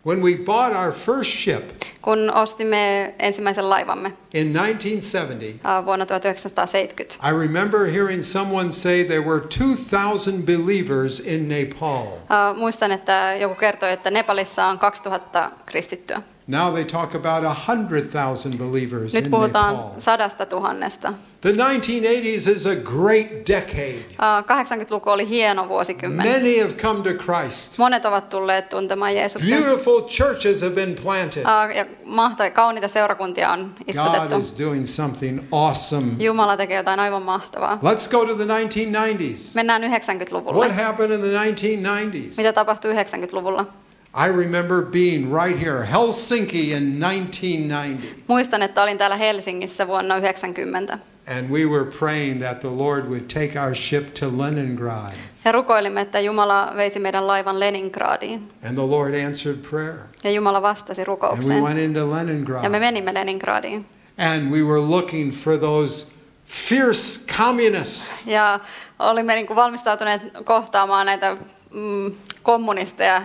when 0.06 0.22
we 0.22 0.36
bought 0.46 0.76
our 0.76 0.92
first 0.92 1.32
ship 1.32 1.64
Kun 2.02 2.32
ostimme 2.34 3.14
ensimmäisen 3.20 3.70
laivamme 3.70 4.14
in 4.34 4.54
1970, 4.54 5.46
uh, 5.80 5.86
vuonna 5.86 6.06
1970, 6.06 7.16
I 7.30 7.32
remember 7.32 7.86
hearing 7.92 8.24
someone 8.24 8.72
say 8.72 9.04
there 9.04 9.22
were 9.22 9.42
2,000 9.42 10.46
believers 10.46 11.20
in 11.20 11.48
Nepal. 11.50 12.04
uh, 12.04 12.58
muistan, 12.58 12.92
että 12.92 13.36
joku 13.40 13.56
kertoi, 13.56 13.92
että 13.92 14.12
Nepalissa 14.12 14.66
on 14.66 14.80
2000 14.80 15.52
kristittyä. 15.66 16.22
Now 16.48 16.72
they 16.74 16.86
talk 16.86 17.14
about 17.16 17.44
100,000 17.44 18.58
believers 18.58 19.14
Nyt 19.14 19.26
in 19.26 19.32
puhutaan 19.32 19.76
Nepal. 19.76 19.92
sadasta 19.98 20.46
tuhannesta. 20.46 21.14
The 21.42 21.52
1980s 21.52 22.48
is 22.56 22.66
a 22.66 22.76
great 22.76 23.46
decade. 23.48 24.00
Uh, 24.12 24.44
80-luku 24.44 25.10
oli 25.10 25.30
hieno 25.30 25.68
vuosikymmen. 25.68 26.28
Many 26.28 26.60
have 26.60 26.74
come 26.78 27.04
to 27.04 27.24
Christ. 27.24 27.78
Monet 27.80 28.06
ovat 28.06 28.30
tulleet 28.30 28.70
tuntemaan 28.70 29.16
Jeesuksen. 29.16 29.64
Beautiful 29.64 30.02
churches 30.02 30.62
have 30.62 30.76
been 30.76 30.96
planted. 31.04 31.44
Uh, 31.44 31.76
ja 31.76 31.86
mahta, 32.06 32.50
kauniita 32.50 32.88
seurakuntia 32.88 33.52
on 33.52 33.60
God 33.78 33.88
istutettu. 33.88 34.38
is 34.38 34.60
doing 34.60 34.86
something 34.86 35.40
awesome. 35.52 36.08
Jumala 36.20 36.58
tekee 36.58 36.78
jotain 36.78 37.00
aivan 37.00 37.24
mahtavaa. 37.24 37.80
Let's 37.84 38.10
go 38.12 38.26
to 38.26 38.36
the 38.36 38.46
1990s. 38.46 39.52
Mennään 39.56 39.82
What 39.82 40.02
90-luvulle. 40.04 40.74
happened 40.74 41.12
in 41.12 41.20
the 41.22 41.30
1990s? 41.30 42.34
Mitä 42.38 42.54
tapahtui 42.54 42.94
90-luvulla? 42.94 43.66
I 44.14 44.30
remember 44.30 44.82
being 44.82 45.32
right 45.44 45.60
here, 45.60 45.86
Helsinki 45.86 46.72
in 46.72 47.00
1990. 47.00 48.24
Muistan, 48.28 48.62
että 48.62 48.84
olin 48.84 48.98
täällä 48.98 49.18
Helsingissä 49.18 49.88
vuonna 49.88 50.18
90. 50.18 50.98
And 51.38 51.50
we 51.50 51.66
were 51.66 51.86
praying 52.00 52.42
that 52.42 52.60
the 52.60 52.70
Lord 52.70 53.06
would 53.06 53.24
take 53.34 53.60
our 53.66 53.76
ship 53.76 54.14
to 54.20 54.26
Leningrad. 54.38 55.14
Ja 55.46 55.52
rukoilimme, 55.52 56.02
että 56.02 56.20
Jumala 56.20 56.74
veisi 56.76 57.00
meidän 57.00 57.28
laivan 57.28 57.60
Leningradiin. 57.60 58.50
And 58.68 58.76
the 58.78 58.88
Lord 58.88 59.14
answered 59.26 59.58
prayer. 59.70 59.96
Ja 60.24 60.32
Jumala 60.32 60.62
vastasi 60.62 61.02
And 61.02 61.08
we 61.08 61.14
rukoukseen. 61.14 61.64
went 61.64 61.80
into 61.80 62.00
Ja 62.00 62.06
me 62.06 62.16
Leningrad. 62.16 62.70
menimme 62.80 63.14
Leningradiin. 63.14 63.86
And 64.18 64.52
we 64.52 64.64
were 64.64 64.82
looking 64.82 65.32
for 65.34 65.58
those 65.58 66.08
fierce 66.46 67.26
communists. 67.38 68.24
Ja 68.28 68.60
olimme 69.00 69.36
niin 69.36 69.48
kuin 69.48 69.56
valmistautuneet 69.58 70.22
kohtaamaan 70.44 71.06
näitä 71.06 71.38
mm, 71.74 72.12
kommunisteja, 72.44 73.22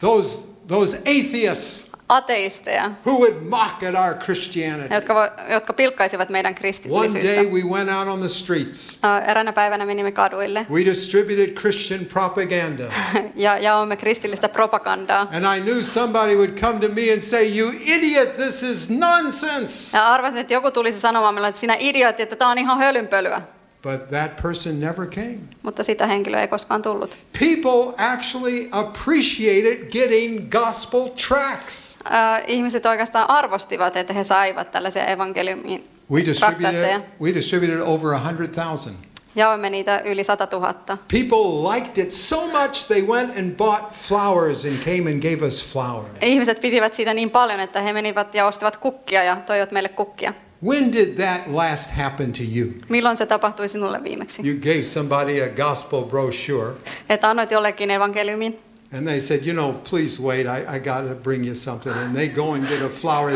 those 0.00 0.48
those 0.68 0.96
atheists 0.98 1.84
ateisteja, 2.08 2.90
who 3.06 3.18
would 3.18 3.34
mock 3.48 3.82
at 3.82 3.94
our 3.94 4.14
Christianity. 4.14 4.94
jotka, 4.94 5.14
vo- 5.14 5.52
jotka 5.52 5.72
pilkkaisivat 5.72 6.28
meidän 6.28 6.50
One 6.50 6.54
day 6.54 6.60
kristillisyyttä. 6.60 7.52
we 7.52 7.62
went 7.62 7.90
out 7.90 8.08
on 8.08 8.20
the 8.20 8.28
streets. 8.28 8.98
Eräänä 9.28 9.52
päivänä 9.52 9.86
menimme 9.86 10.12
kaduille 10.12 10.66
We 10.70 10.84
distributed 10.84 11.54
Christian 11.54 12.00
propaganda. 12.04 12.84
ja 13.36 13.58
jaoimme 13.58 13.96
kristillistä 13.96 14.48
propagandaa. 14.48 15.20
And 15.32 15.56
I 15.58 15.60
knew 15.60 15.82
somebody 15.82 16.36
would 16.36 16.60
come 16.60 16.80
to 16.80 16.88
me 16.94 17.12
and 17.12 17.20
say, 17.20 17.58
You 17.58 17.72
idiot, 17.84 18.36
this 18.36 18.62
is 18.62 18.90
nonsense. 18.90 19.96
Ja 19.96 20.08
arvasin, 20.08 20.38
että 20.38 20.54
joku 20.54 20.70
tulisi 20.70 21.00
sanomaan 21.00 21.34
minulle, 21.34 21.48
että 21.48 21.60
sinä 21.60 21.76
idiootti, 21.78 22.22
että 22.22 22.36
tämä 22.36 22.50
on 22.50 22.58
ihan 22.58 22.78
hölynpölyä. 22.78 23.42
But 23.84 24.10
that 24.10 24.42
person 24.42 24.80
never 24.80 25.06
came. 25.06 25.38
Mutta 25.62 25.82
sitä 25.82 26.06
henkilöä 26.06 26.40
ei 26.40 26.48
koskaan 26.48 26.82
tullut. 26.82 27.16
People 27.38 27.94
actually 28.14 28.68
appreciated 28.70 29.90
getting 29.92 30.50
gospel 30.50 31.08
tracts. 31.28 31.98
Ää, 32.04 32.42
Ihmiset 32.46 32.86
oikeastaan 32.86 33.30
arvostivat, 33.30 33.96
että 33.96 34.12
he 34.12 34.24
saivat 34.24 34.70
tällaisia 34.70 35.06
evankeliumin 35.06 35.88
We 36.10 36.24
distributed, 36.26 37.00
we 37.20 37.34
distributed 37.34 37.80
over 37.80 38.18
100,000. 38.18 38.94
Jaoimme 39.36 39.70
niitä 39.70 39.98
yli 40.04 40.24
100 40.24 40.48
000. 40.52 40.74
People 41.08 41.74
liked 41.74 42.04
it 42.04 42.12
so 42.12 42.46
much 42.46 42.86
they 42.86 43.02
went 43.02 43.38
and 43.38 43.50
bought 43.56 43.92
flowers 43.92 44.64
and 44.64 44.78
came 44.78 45.10
and 45.10 45.22
gave 45.22 45.46
us 45.46 45.72
flowers. 45.72 46.16
Ihmiset 46.22 46.60
pitivät 46.60 46.94
siitä 46.94 47.14
niin 47.14 47.30
paljon, 47.30 47.60
että 47.60 47.80
he 47.80 47.92
menivät 47.92 48.34
ja 48.34 48.46
ostivat 48.46 48.76
kukkia 48.76 49.22
ja 49.22 49.36
toivat 49.46 49.72
meille 49.72 49.88
kukkia. 49.88 50.34
When 50.64 50.92
did 50.92 51.16
that 51.16 51.40
last 51.52 51.90
happen 51.90 52.32
to 52.32 52.42
you? 52.42 52.66
Milloin 52.88 53.16
se 53.16 53.26
tapahtui 53.26 53.68
sinulle 53.68 54.04
viimeksi? 54.04 54.42
You 54.48 54.60
gave 54.60 54.82
somebody 54.82 55.42
a 55.42 55.48
gospel 55.48 56.02
brochure 56.02 56.72
Että 57.08 57.30
annoit 57.30 57.50
jollekin 57.50 57.90
evankeliumin 57.90 58.58
and 58.94 59.06
they 59.06 59.18
said, 59.18 59.44
you 59.44 59.52
know, 59.52 59.72
please 59.72 60.22
wait, 60.22 60.46
I, 60.46 60.76
I 60.76 60.78
got 60.78 61.08
to 61.08 61.14
bring 61.14 61.44
you 61.44 61.54
something. 61.54 61.92
And 61.92 62.14
they 62.14 62.28
go 62.28 62.54
and 62.54 62.68
get 62.68 62.80
a 62.80 62.88
flower. 62.88 63.32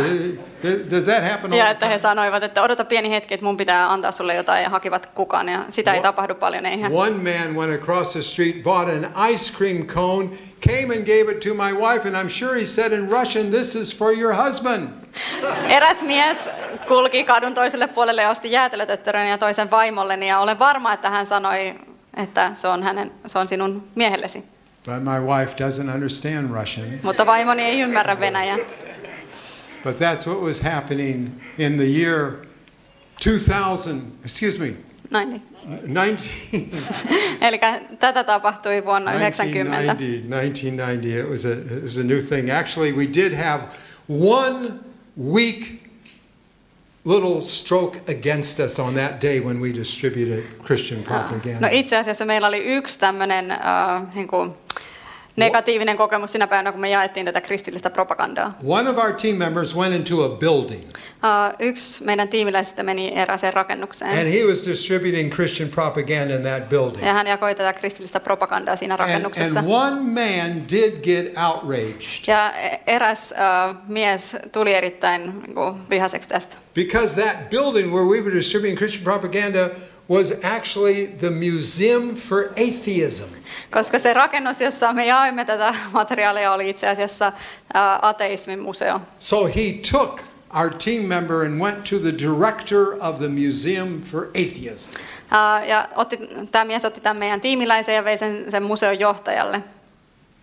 Does 0.88 1.06
that 1.06 1.22
happen 1.22 1.52
all 1.52 1.58
ja 1.58 1.70
että 1.70 1.86
he 1.86 1.98
sanoivat, 1.98 2.42
että 2.42 2.62
odota 2.62 2.84
pieni 2.84 3.10
hetki, 3.10 3.34
että 3.34 3.46
mun 3.46 3.56
pitää 3.56 3.92
antaa 3.92 4.12
sulle 4.12 4.34
jotain 4.34 4.62
ja 4.62 4.70
hakivat 4.70 5.06
kukan 5.06 5.48
ja 5.48 5.64
sitä 5.68 5.94
ei 5.94 6.02
tapahdu 6.02 6.34
paljon 6.34 6.66
eihän. 6.66 6.92
One 6.92 7.10
man 7.10 7.54
went 7.56 7.82
across 7.82 8.12
the 8.12 8.22
street, 8.22 8.62
bought 8.62 8.88
an 8.88 9.30
ice 9.32 9.52
cream 9.56 9.86
cone, 9.86 10.28
came 10.60 10.94
and 10.94 11.06
gave 11.06 11.32
it 11.32 11.40
to 11.40 11.54
my 11.54 11.72
wife, 11.72 12.08
and 12.08 12.16
I'm 12.16 12.30
sure 12.30 12.54
he 12.54 12.66
said 12.66 12.92
in 12.92 13.10
Russian, 13.10 13.50
This 13.50 13.74
is 13.74 13.98
for 13.98 14.12
your 14.12 14.34
husband. 14.34 14.88
Eräs 15.76 16.02
mies 16.02 16.50
kulki 16.88 17.24
kadun 17.24 17.54
toiselle 17.54 17.86
puolelle 17.86 18.22
ja 18.22 18.30
osti 18.30 18.52
jäätelötöttörön 18.52 19.28
ja 19.28 19.38
toisen 19.38 19.70
vaimolleni 19.70 20.28
ja 20.28 20.40
olen 20.40 20.58
varma, 20.58 20.92
että 20.92 21.10
hän 21.10 21.26
sanoi, 21.26 21.74
että 22.16 22.50
se 22.54 22.68
on, 22.68 22.82
hänen, 22.82 23.12
se 23.26 23.38
on 23.38 23.46
sinun 23.46 23.88
miehellesi. 23.94 24.57
But 24.88 25.04
my 25.04 25.20
wife 25.20 25.54
doesn't 25.54 25.94
understand 25.94 26.50
Russian. 26.50 26.86
Mutta 27.02 27.26
vaimoni 27.26 27.62
ei 27.62 27.80
ymmärrä 27.80 28.20
Venäjää. 28.20 28.58
But 29.84 29.98
that's 29.98 30.26
what 30.26 30.40
was 30.40 30.62
happening 30.62 31.28
in 31.58 31.76
the 31.76 31.84
year 31.84 32.32
2000, 33.24 34.00
excuse 34.24 34.58
me, 34.58 34.76
Noin 35.10 35.28
niin. 35.30 35.42
19, 35.82 36.28
Eli 37.46 37.60
tätä 37.98 38.24
tapahtui 38.24 38.84
vuonna 38.84 39.12
90. 39.12 39.76
1990. 39.76 40.36
1990. 40.36 41.20
It 41.20 41.30
was, 41.30 41.44
a, 41.44 41.76
it 41.76 41.82
was 41.82 41.98
a 41.98 42.04
new 42.04 42.20
thing. 42.20 42.50
Actually, 42.50 42.92
we 42.92 43.06
did 43.14 43.32
have 43.32 43.62
one 44.08 44.72
weak 45.16 45.88
little 47.04 47.40
stroke 47.40 48.00
against 48.08 48.60
us 48.60 48.78
on 48.78 48.94
that 48.94 49.20
day 49.22 49.40
when 49.40 49.60
we 49.60 49.72
distributed 49.72 50.44
Christian 50.66 51.02
propaganda. 51.02 51.60
No 51.60 51.68
itse 51.70 51.96
asiassa 51.96 52.24
meillä 52.24 52.48
oli 52.48 52.58
yksi 52.58 52.98
tämmöinen 52.98 53.50
äh, 53.50 54.14
niin 54.14 54.28
kuin 54.28 54.54
negatiivinen 55.38 55.96
kokemus 55.96 56.32
sinä 56.32 56.46
päivänä, 56.46 56.72
kun 56.72 56.80
me 56.80 56.90
jaettiin 56.90 57.26
tätä 57.26 57.40
kristillistä 57.40 57.90
propagandaa. 57.90 58.58
One 58.66 58.90
of 58.90 58.98
our 58.98 59.12
team 59.12 59.36
members 59.36 59.76
went 59.76 59.94
into 59.94 60.24
a 60.24 60.28
building 60.28 60.82
Äh, 61.24 61.54
yksi 61.58 62.04
meidän 62.04 62.28
tiimiläisistä 62.28 62.82
meni 62.82 63.12
erääseen 63.18 63.54
rakennukseen. 63.54 64.10
and 64.10 64.34
he 64.34 64.44
was 64.48 64.66
distributing 64.66 65.32
Christian 65.32 65.68
propaganda 65.68 66.34
in 66.34 66.42
that 66.42 66.68
building. 66.68 67.06
Ja 67.06 67.12
hän 67.12 67.26
jakoi 67.26 67.54
tätä 67.54 67.72
kristillistä 67.80 68.20
propagandaa 68.20 68.76
siinä 68.76 68.94
And, 68.94 69.00
rakennuksessa. 69.00 69.58
and 69.60 69.68
one 69.70 69.96
man 70.00 70.62
did 70.72 70.92
get 71.02 71.32
outraged 71.48 72.02
Ja 72.26 72.52
eräs 72.86 73.32
äh, 73.32 73.76
mies 73.88 74.36
tuli 74.52 74.74
erittäin 74.74 75.22
niin 75.42 75.54
kuin, 75.54 75.74
vihaseksi 75.90 76.28
tästä. 76.28 76.56
because 76.74 77.22
that 77.22 77.50
building 77.50 77.92
where 77.92 78.06
we 78.06 78.20
were 78.20 78.34
distributing 78.36 78.76
Christian 78.78 79.04
propaganda 79.04 79.70
was 80.08 80.32
actually 80.42 81.06
the 81.06 81.30
Museum 81.30 82.14
for 82.14 82.50
Atheism. 82.52 83.28
Koska 83.70 83.98
se 83.98 84.14
rakennus, 84.14 84.60
jossa 84.60 84.92
me 84.92 85.06
jaoimme 85.06 85.44
tätä 85.44 85.74
materiaalia, 85.92 86.52
oli 86.52 86.70
itse 86.70 86.88
asiassa 86.88 87.26
äh, 87.26 87.98
ateismin 88.02 88.58
museo. 88.58 89.00
So 89.18 89.46
he 89.46 89.72
took 89.90 90.22
our 90.50 90.70
team 90.70 91.02
member 91.08 91.44
and 91.44 91.60
went 91.60 91.84
to 91.84 91.98
the 91.98 92.12
director 92.12 92.96
of 93.00 93.18
the 93.18 93.28
Museum 93.28 94.02
for 94.02 94.28
Atheism. 94.28 94.92
Äh, 95.32 95.68
ja 95.68 95.88
otti, 95.94 96.18
tämä 96.52 96.64
mies 96.64 96.84
otti 96.84 97.00
tämän 97.00 97.16
meidän 97.16 97.40
tiimiläisen 97.40 97.94
ja 97.94 98.04
vei 98.04 98.18
sen, 98.18 98.50
sen 98.50 98.62
museon 98.62 99.00
johtajalle. 99.00 99.62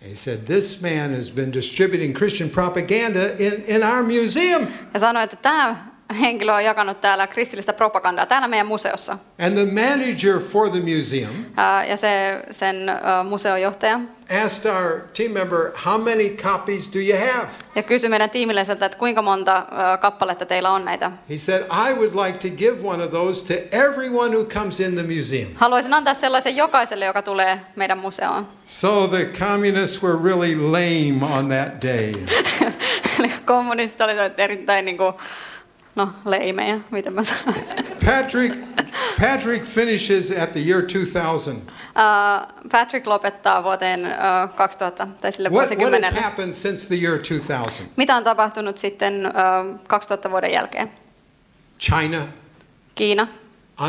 He 0.02 0.14
said, 0.14 0.38
This 0.46 0.82
man 0.82 1.14
has 1.16 1.30
been 1.30 1.52
distributing 1.52 2.14
Christian 2.14 2.50
propaganda 2.50 3.20
in, 3.38 3.64
in 3.66 3.84
our 3.84 4.02
museum. 4.02 4.66
Ja 4.94 5.00
sanoi, 5.00 5.24
että 5.24 5.36
tämä 5.36 5.95
henkilö 6.20 6.54
on 6.54 6.64
jakanut 6.64 7.00
täällä 7.00 7.26
kristillistä 7.26 7.72
propagandaa 7.72 8.26
täällä 8.26 8.48
meidän 8.48 8.66
museossa. 8.66 9.18
And 9.46 9.54
the 9.54 9.64
manager 9.88 10.38
for 10.40 10.70
the 10.70 10.80
museum 10.80 11.44
Ää, 11.56 11.84
Ja 11.84 11.96
se, 11.96 12.42
sen 12.50 12.88
ä, 12.88 12.94
museojohtaja 13.24 14.00
asked 14.44 14.70
our 14.72 15.00
team 15.16 15.30
member, 15.32 15.58
How 15.86 16.00
many 16.02 16.28
copies 16.28 16.90
do 16.94 16.98
you 16.98 17.18
have? 17.34 17.48
ja 17.74 17.82
kysyi 17.82 18.08
meidän 18.10 18.30
tiimiläiseltä, 18.30 18.86
että 18.86 18.98
kuinka 18.98 19.22
monta 19.22 19.56
ä, 19.56 19.96
kappaletta 19.96 20.46
teillä 20.46 20.70
on 20.70 20.84
näitä. 20.84 21.10
He 21.30 21.36
said, 21.36 21.62
I 21.62 21.92
would 21.94 22.14
like 22.26 22.38
to 22.50 22.56
give 22.56 22.76
one 22.88 23.04
of 23.04 23.10
those 23.10 23.54
to 23.54 23.76
everyone 23.76 24.36
who 24.36 24.44
comes 24.44 24.80
in 24.80 24.94
the 24.94 25.02
museum. 25.16 25.48
Haluaisin 25.54 25.94
antaa 25.94 26.14
sellaisen 26.14 26.56
jokaiselle, 26.56 27.04
joka 27.04 27.22
tulee 27.22 27.60
meidän 27.76 27.98
museoon. 27.98 28.48
So 28.64 29.08
the 29.08 29.24
communists 29.38 30.02
were 30.02 30.18
really 30.24 30.56
lame 30.56 31.34
on 31.38 31.48
that 31.48 31.82
day. 31.82 32.12
Kommunistit 33.44 34.00
olivat 34.00 34.40
erittäin 34.40 34.84
niin 34.84 34.96
kuin, 34.96 35.14
no 35.96 36.08
leimejä, 36.24 36.80
miten 36.90 37.12
mä 37.12 37.22
sanon. 37.22 37.54
Patrick, 38.06 38.54
Patrick 39.20 39.64
finishes 39.66 40.30
at 40.42 40.52
the 40.52 40.60
year 40.66 40.82
2000. 40.82 41.72
Ää, 41.94 42.46
Patrick 42.72 43.06
lopettaa 43.06 43.62
vuoteen 43.64 44.04
ä, 44.04 44.48
2000 44.56 45.06
tai 45.20 45.32
sille 45.32 45.48
What, 45.48 45.70
what 45.70 46.02
has 46.04 46.14
happened 46.24 46.52
since 46.52 46.86
the 46.86 47.06
year 47.06 47.18
2000? 47.18 47.82
Mitä 47.96 48.16
on 48.16 48.24
tapahtunut 48.24 48.78
sitten 48.78 49.26
ä, 49.26 49.30
2000 49.88 50.30
vuoden 50.30 50.52
jälkeen? 50.52 50.90
China, 51.80 52.18
Kiina. 52.94 53.28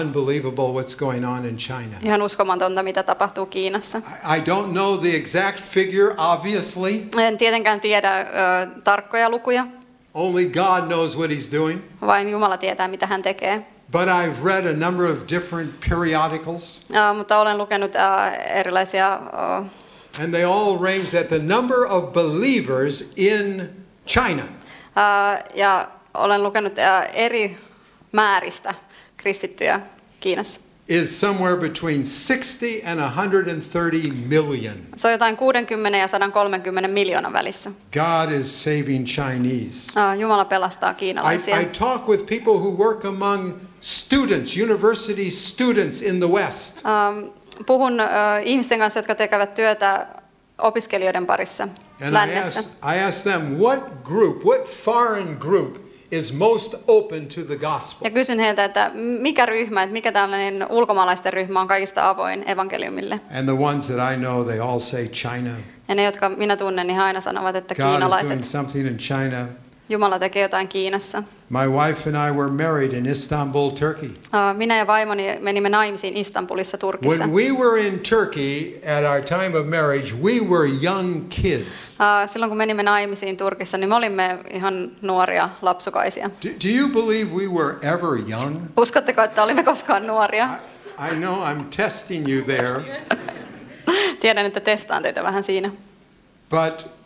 unbelievable 0.01 0.65
what's 0.81 0.97
going 0.99 1.29
on 1.29 1.45
in 1.45 1.57
China. 1.57 1.97
Ihan 2.03 2.21
uskomatonta, 2.21 2.83
mitä 2.83 3.03
tapahtuu 3.03 3.45
Kiinassa. 3.45 3.97
I 4.37 4.39
don't 4.39 4.71
know 4.71 4.99
the 4.99 5.15
exact 5.15 5.59
figure, 5.59 6.15
obviously. 6.17 7.07
En 7.17 7.37
tietenkään 7.37 7.79
tiedä 7.79 8.19
ö, 8.19 8.23
tarkkoja 8.83 9.29
lukuja, 9.29 9.67
Only 10.19 10.45
God 10.45 10.87
knows 10.87 11.15
what 11.17 11.29
He's 11.29 11.51
doing. 11.51 11.81
vain 12.01 12.29
Jumala 12.29 12.57
tietää, 12.57 12.87
mitä 12.87 13.07
hän 13.07 13.21
tekee. 13.21 13.65
But 13.91 14.01
I've 14.07 14.43
read 14.45 14.65
a 14.65 14.73
number 14.73 15.11
of 15.11 15.19
different 15.29 15.71
periodicals, 15.89 16.81
Ö, 16.95 17.13
mutta 17.13 17.39
olen 17.39 17.57
lukenut 17.57 17.95
ö, 17.95 17.99
erilaisia, 18.35 19.19
ö, 19.33 19.65
and 20.23 20.33
they 20.33 20.43
all 20.43 20.77
range 20.77 21.05
that 21.11 21.27
the 21.27 21.39
number 21.39 21.85
of 21.89 22.13
believers 22.13 23.11
in 23.15 23.69
China 24.07 24.43
ö, 24.43 25.43
ja 25.55 25.87
olen 26.13 26.43
lukenut 26.43 26.73
ö, 26.77 27.01
eri 27.13 27.57
määristä 28.11 28.73
kristittyjä 29.17 29.79
Kiinassa. 30.19 30.66
Is 30.89 31.19
somewhere 31.19 31.57
between 31.57 32.03
60 32.05 32.65
and 32.85 32.99
130 32.99 34.11
million. 34.27 34.73
Se 34.95 35.07
on 35.07 35.11
jotain 35.11 35.37
60 35.37 35.97
ja 35.97 36.07
130 36.07 36.87
miljoonan 36.87 37.33
välissä. 37.33 37.71
God 37.93 38.31
is 38.31 38.63
saving 38.63 39.05
Chinese. 39.05 39.91
Ö, 39.99 40.15
Jumala 40.15 40.45
pelastaa 40.45 40.91
I, 40.91 40.95
kiinalaisia. 40.95 41.59
I 41.59 41.65
talk 41.65 42.07
with 42.07 42.25
people 42.25 42.53
who 42.53 42.69
work 42.77 43.05
among 43.05 43.53
students, 43.81 44.57
university 44.57 45.29
students 45.29 46.01
in 46.01 46.19
the 46.19 46.29
West. 46.29 46.77
Ö, 46.85 47.31
Puhun 47.65 47.99
ö, 47.99 48.03
ihmisten 48.43 48.79
kanssa, 48.79 48.99
jotka 48.99 49.15
tekevät 49.15 49.53
työtä 49.53 50.07
opiskelijoiden 50.57 51.25
parissa 51.25 51.63
And 51.63 52.09
I 52.09 52.13
lännessä. 52.13 52.59
ask, 52.59 52.69
I 52.95 53.03
ask 53.07 53.23
them, 53.23 53.57
what 53.59 53.79
group, 54.03 54.43
what 54.45 54.65
foreign 54.67 55.37
group 55.39 55.86
is 56.11 56.33
most 56.33 56.75
open 56.87 57.25
to 57.27 57.41
the 57.41 57.55
gospel? 57.55 58.05
Ja 58.07 58.11
kysyn 58.11 58.39
heiltä, 58.39 58.65
että 58.65 58.91
mikä 59.21 59.45
ryhmä, 59.45 59.83
että 59.83 59.93
mikä 59.93 60.11
tällainen 60.11 60.67
ulkomaalaisten 60.69 61.33
ryhmä 61.33 61.61
on 61.61 61.67
kaikista 61.67 62.09
avoin 62.09 62.49
evankeliumille. 62.49 63.19
And 63.39 63.43
the 63.49 63.65
ones 63.65 63.87
that 63.87 64.13
I 64.13 64.17
know, 64.17 64.45
they 64.45 64.59
all 64.59 64.79
say 64.79 65.07
China. 65.07 65.49
Ja 65.87 65.95
ne, 65.95 66.03
jotka 66.03 66.29
minä 66.29 66.57
tunnen, 66.57 66.87
niin 66.87 66.95
he 66.95 67.03
aina 67.03 67.21
sanovat, 67.21 67.55
että 67.55 67.75
God 67.75 67.79
is 67.79 67.85
doing 67.85 67.93
kiinalaiset. 67.93 68.43
something 68.43 68.87
in 68.87 68.97
China. 68.97 69.47
Jumala 69.89 70.19
tekee 70.19 70.41
jotain 70.41 70.67
Kiinassa. 70.67 71.23
My 71.49 71.67
wife 71.67 72.09
and 72.09 72.29
I 72.29 72.31
were 72.37 72.51
married 72.51 72.91
in 72.93 73.05
Istanbul, 73.05 73.69
Turkey. 73.69 74.09
Ää, 74.31 74.53
Minä 74.53 74.77
ja 74.77 74.87
vaimoni 74.87 75.23
menimme 75.39 75.69
naimisiin 75.69 76.17
Istanbulissa 76.17 76.77
Turkissa. 76.77 77.23
When 77.27 77.35
we 77.35 77.51
were 77.65 77.81
in 77.87 77.99
Turkey 77.99 78.73
at 78.97 79.03
our 79.11 79.21
time 79.21 79.57
of 79.59 79.67
marriage, 79.67 80.13
we 80.23 80.39
were 80.49 80.69
young 80.83 81.25
kids. 81.29 81.95
Ää, 82.01 82.27
Silloin 82.27 82.49
kun 82.49 82.57
menimme 82.57 82.83
naimisiin 82.83 83.37
Turkissa, 83.37 83.77
niin 83.77 83.89
me 83.89 83.95
olimme 83.95 84.37
ihan 84.53 84.91
nuoria 85.01 85.49
lapsukaisia. 85.61 86.29
Do, 86.45 86.49
do 86.49 86.77
you 86.79 86.87
believe 86.89 87.31
we 87.35 87.47
were 87.47 87.75
ever 87.81 88.29
young? 88.29 88.57
Uskotteko, 88.77 89.21
että 89.21 89.43
olimme 89.43 89.63
koskaan 89.63 90.07
nuoria? 90.07 90.49
I, 90.99 91.13
I 91.13 91.15
know 91.15 91.35
I'm 91.43 91.63
testing 91.77 92.27
you 92.29 92.41
there, 92.45 92.81
Tiedän, 94.19 94.45
että 94.45 94.59
testaan 94.59 95.03
teitä 95.03 95.23
vähän 95.23 95.43
siinä. 95.43 95.69
but 96.49 96.96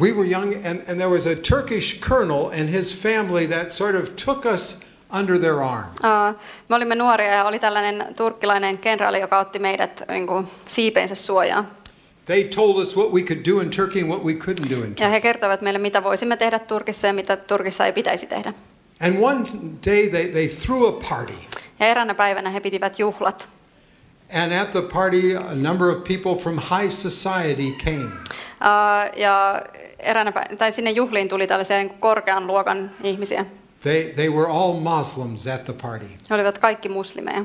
we 0.00 0.12
were 0.12 0.28
young, 0.30 0.54
and, 0.54 0.66
and 0.88 0.96
there 0.98 1.08
was 1.08 1.26
a 1.26 1.34
Turkish 1.34 2.00
colonel 2.00 2.46
and 2.50 2.68
his 2.68 3.02
family 3.02 3.46
that 3.48 3.70
sort 3.70 3.94
of 3.94 4.08
took 4.24 4.44
us 4.46 4.78
under 5.20 5.38
their 5.38 5.60
arm. 5.60 5.84
Ää, 6.02 6.34
Me 6.68 6.76
olimme 6.76 6.94
nuoria 6.94 7.30
ja 7.34 7.44
oli 7.44 7.58
tällainen 7.58 8.06
turkkilainen 8.16 8.78
kenraali, 8.78 9.20
joka 9.20 9.38
otti 9.38 9.58
meidät 9.58 10.02
niin 10.08 10.26
kuin, 10.26 10.46
siipeensä 10.66 11.14
suojaan. 11.14 11.66
They 12.24 12.44
told 12.44 12.76
us 12.82 12.96
what 12.96 13.12
we 13.12 13.22
could 13.22 13.40
do 13.54 13.60
in 13.60 13.70
Turkey 13.70 14.02
and 14.02 14.10
what 14.10 14.24
we 14.24 14.32
couldn't 14.32 14.70
do 14.70 14.74
in 14.76 14.80
Ja 14.80 14.86
Turkey. 14.86 15.10
he 15.10 15.20
kertoivat 15.20 15.60
meille, 15.62 15.78
mitä 15.78 16.02
voisimme 16.04 16.36
tehdä 16.36 16.58
Turkissa 16.58 17.06
ja 17.06 17.12
mitä 17.12 17.36
Turkissa 17.36 17.86
ei 17.86 17.92
pitäisi 17.92 18.26
tehdä. 18.26 18.52
And 19.00 19.16
one 19.20 19.44
day 19.86 20.08
they, 20.08 20.28
they 20.28 20.48
threw 20.48 20.82
a 20.88 20.92
party. 21.10 21.32
Ja 21.80 21.86
eräänä 21.86 22.14
päivänä 22.14 22.50
he 22.50 22.60
pitivät 22.60 22.98
juhlat. 22.98 23.48
And 24.34 24.52
at 24.52 24.70
the 24.72 24.82
party, 24.82 25.36
a 25.36 25.54
number 25.54 25.88
of 25.90 26.04
people 26.04 26.34
from 26.34 26.58
high 26.58 26.88
society 26.90 27.72
came. 27.84 28.10
Ää, 28.60 29.10
Ja 29.16 29.62
eräänä 29.98 30.32
tai 30.58 30.72
sinne 30.72 30.90
juhliin 30.90 31.28
tuli 31.28 31.46
tällaisia 31.46 31.76
niin 31.76 31.90
korkean 31.90 32.46
luokan 32.46 32.90
ihmisiä. 33.02 33.46
They, 33.80 34.02
they 34.14 34.28
were 34.30 34.46
all 34.50 34.72
Muslims 34.72 35.46
at 35.46 35.64
the 35.64 35.72
party. 35.82 36.06
He 36.30 36.34
olivat 36.34 36.58
kaikki 36.58 36.88
muslimeja. 36.88 37.44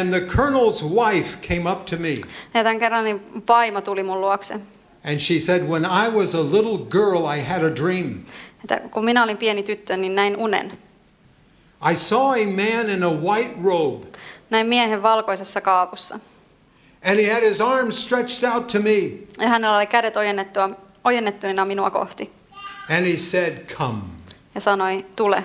And 0.00 0.10
the 0.10 0.20
colonel's 0.20 0.82
wife 0.84 1.38
came 1.48 1.70
up 1.72 1.84
to 1.84 1.96
me 1.98 2.08
Ja 2.54 2.64
tämän 2.64 2.78
kerran 2.78 3.04
niin 3.04 3.22
vaimo 3.48 3.80
tuli 3.80 4.02
mun 4.02 4.20
luokse. 4.20 4.54
and 5.04 5.18
she 5.20 5.38
said, 5.40 5.62
When 5.68 5.84
I 5.84 6.08
was 6.16 6.34
a 6.34 6.42
little 6.42 6.78
girl, 6.78 7.26
I 7.38 7.40
had 7.42 7.62
a 7.64 7.70
dream. 7.76 8.14
Että 8.64 8.80
kun 8.90 9.04
minä 9.04 9.22
olin 9.22 9.36
pieni 9.36 9.62
tyttö, 9.62 9.96
niin 9.96 10.14
näin 10.14 10.36
unen. 10.36 10.72
I 11.92 11.94
saw 11.96 12.30
a 12.32 12.46
man 12.46 12.90
in 12.90 13.02
a 13.02 13.10
white 13.10 13.50
robe, 13.64 14.06
Näin 14.50 14.66
miehen 14.66 15.02
valkoisessa 15.02 15.60
kaapussa. 15.60 16.18
and 17.04 17.18
he 17.20 17.32
had 17.32 17.42
his 17.42 17.60
arms 17.60 18.04
stretched 18.04 18.44
out 18.54 18.66
to 18.66 18.78
me. 18.80 19.10
Ja 19.38 19.48
hänellä 19.48 19.76
oli 19.76 19.86
kädet 19.86 20.16
ojennettua, 20.16 20.70
ojennettuina 21.04 21.64
minua 21.64 21.90
kohti. 21.90 22.30
And 22.90 23.06
he 23.06 23.16
said, 23.16 23.52
Come. 23.78 24.02
Ja 24.54 24.60
sanoi, 24.60 25.06
tule. 25.16 25.36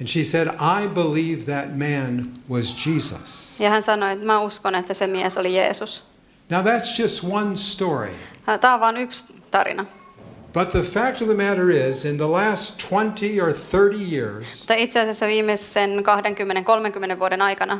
And 0.00 0.08
she 0.08 0.24
said, 0.24 0.48
I 0.48 0.88
believe 0.88 1.44
that 1.44 1.78
man 1.78 2.26
was 2.50 2.86
Jesus. 2.86 3.60
Ja 3.60 3.70
hän 3.70 3.82
sanoi, 3.82 4.12
että 4.12 4.26
mä 4.26 4.40
uskon, 4.40 4.74
että 4.74 4.94
se 4.94 5.06
mies 5.06 5.38
oli 5.38 5.54
Jeesus. 5.54 6.04
Now, 6.50 6.60
that's 6.64 6.98
just 7.02 7.24
one 7.30 7.56
story. 7.56 8.10
Tämä 8.60 8.74
on 8.74 8.80
vain 8.80 8.96
yksi 8.96 9.24
tarina. 9.50 9.86
But 10.52 10.68
the 10.68 10.82
fact 10.82 11.22
of 11.22 11.28
the 11.28 11.48
matter 11.48 11.70
is, 11.70 12.04
in 12.04 12.16
the 12.16 12.26
last 12.26 12.82
20 12.88 13.26
or 13.44 13.54
30 13.54 14.14
years, 14.14 14.66
itse 14.76 15.00
asiassa 15.00 15.26
viimeisen 15.26 15.90
20-30 17.14 17.18
vuoden 17.18 17.42
aikana 17.42 17.78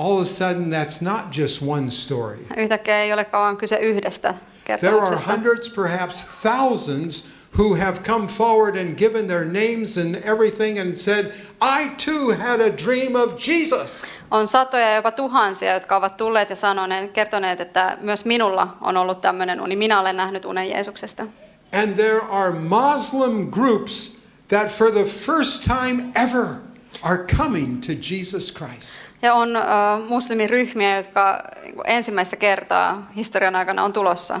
all 0.00 0.16
of 0.16 0.22
a 0.22 0.24
sudden, 0.24 0.70
that's 0.70 1.02
not 1.02 1.38
just 1.38 1.62
one 1.62 1.90
story. 1.90 2.38
yhtäkkiä 2.56 3.02
ei 3.02 3.12
olekaan 3.12 3.42
vaan 3.42 3.56
kyse 3.56 3.76
yhdestä 3.76 4.34
There 4.78 5.00
are 5.00 5.16
hundreds, 5.26 5.68
perhaps 5.68 6.24
thousands, 6.42 7.28
who 7.58 7.74
have 7.74 8.02
come 8.02 8.28
forward 8.28 8.76
and 8.76 8.96
given 8.96 9.26
their 9.26 9.44
names 9.44 9.98
and 9.98 10.14
everything 10.14 10.78
and 10.78 10.94
said, 10.94 11.32
I 11.60 11.90
too 11.96 12.30
had 12.30 12.60
a 12.60 12.70
dream 12.70 13.16
of 13.16 13.36
Jesus. 13.48 14.06
On 14.30 14.48
satoja 14.48 14.88
ja 14.88 14.96
jopa 14.96 15.10
tuhansia, 15.10 15.74
jotka 15.74 15.96
ovat 15.96 16.16
tulleet 16.16 16.50
ja 16.50 16.56
sanoneet, 16.56 17.12
kertoneet, 17.12 17.60
että 17.60 17.98
myös 18.00 18.24
minulla 18.24 18.76
on 18.80 18.96
ollut 18.96 19.20
tämmöinen 19.20 19.60
uni. 19.60 19.76
Minä 19.76 20.00
olen 20.00 20.16
nähnyt 20.16 20.44
unen 20.44 20.70
Jeesuksesta. 20.70 21.22
And 21.72 21.94
there 21.94 22.20
are 22.20 22.52
Muslim 22.52 23.50
groups 23.50 24.18
that 24.48 24.68
for 24.68 24.90
the 24.90 25.04
first 25.04 25.64
time 25.64 26.12
ever 26.14 26.46
are 27.02 27.24
coming 27.36 27.80
to 27.80 27.92
Jesus 27.92 28.54
Christ. 28.54 29.09
Ja 29.22 29.34
on 29.34 29.48
uh, 29.56 30.08
muslimiryhmiä, 30.08 30.96
jotka 30.96 31.42
niin 31.62 31.74
ensimmäistä 31.84 32.36
kertaa 32.36 33.10
historian 33.16 33.56
aikana 33.56 33.84
on 33.84 33.92
tulossa 33.92 34.40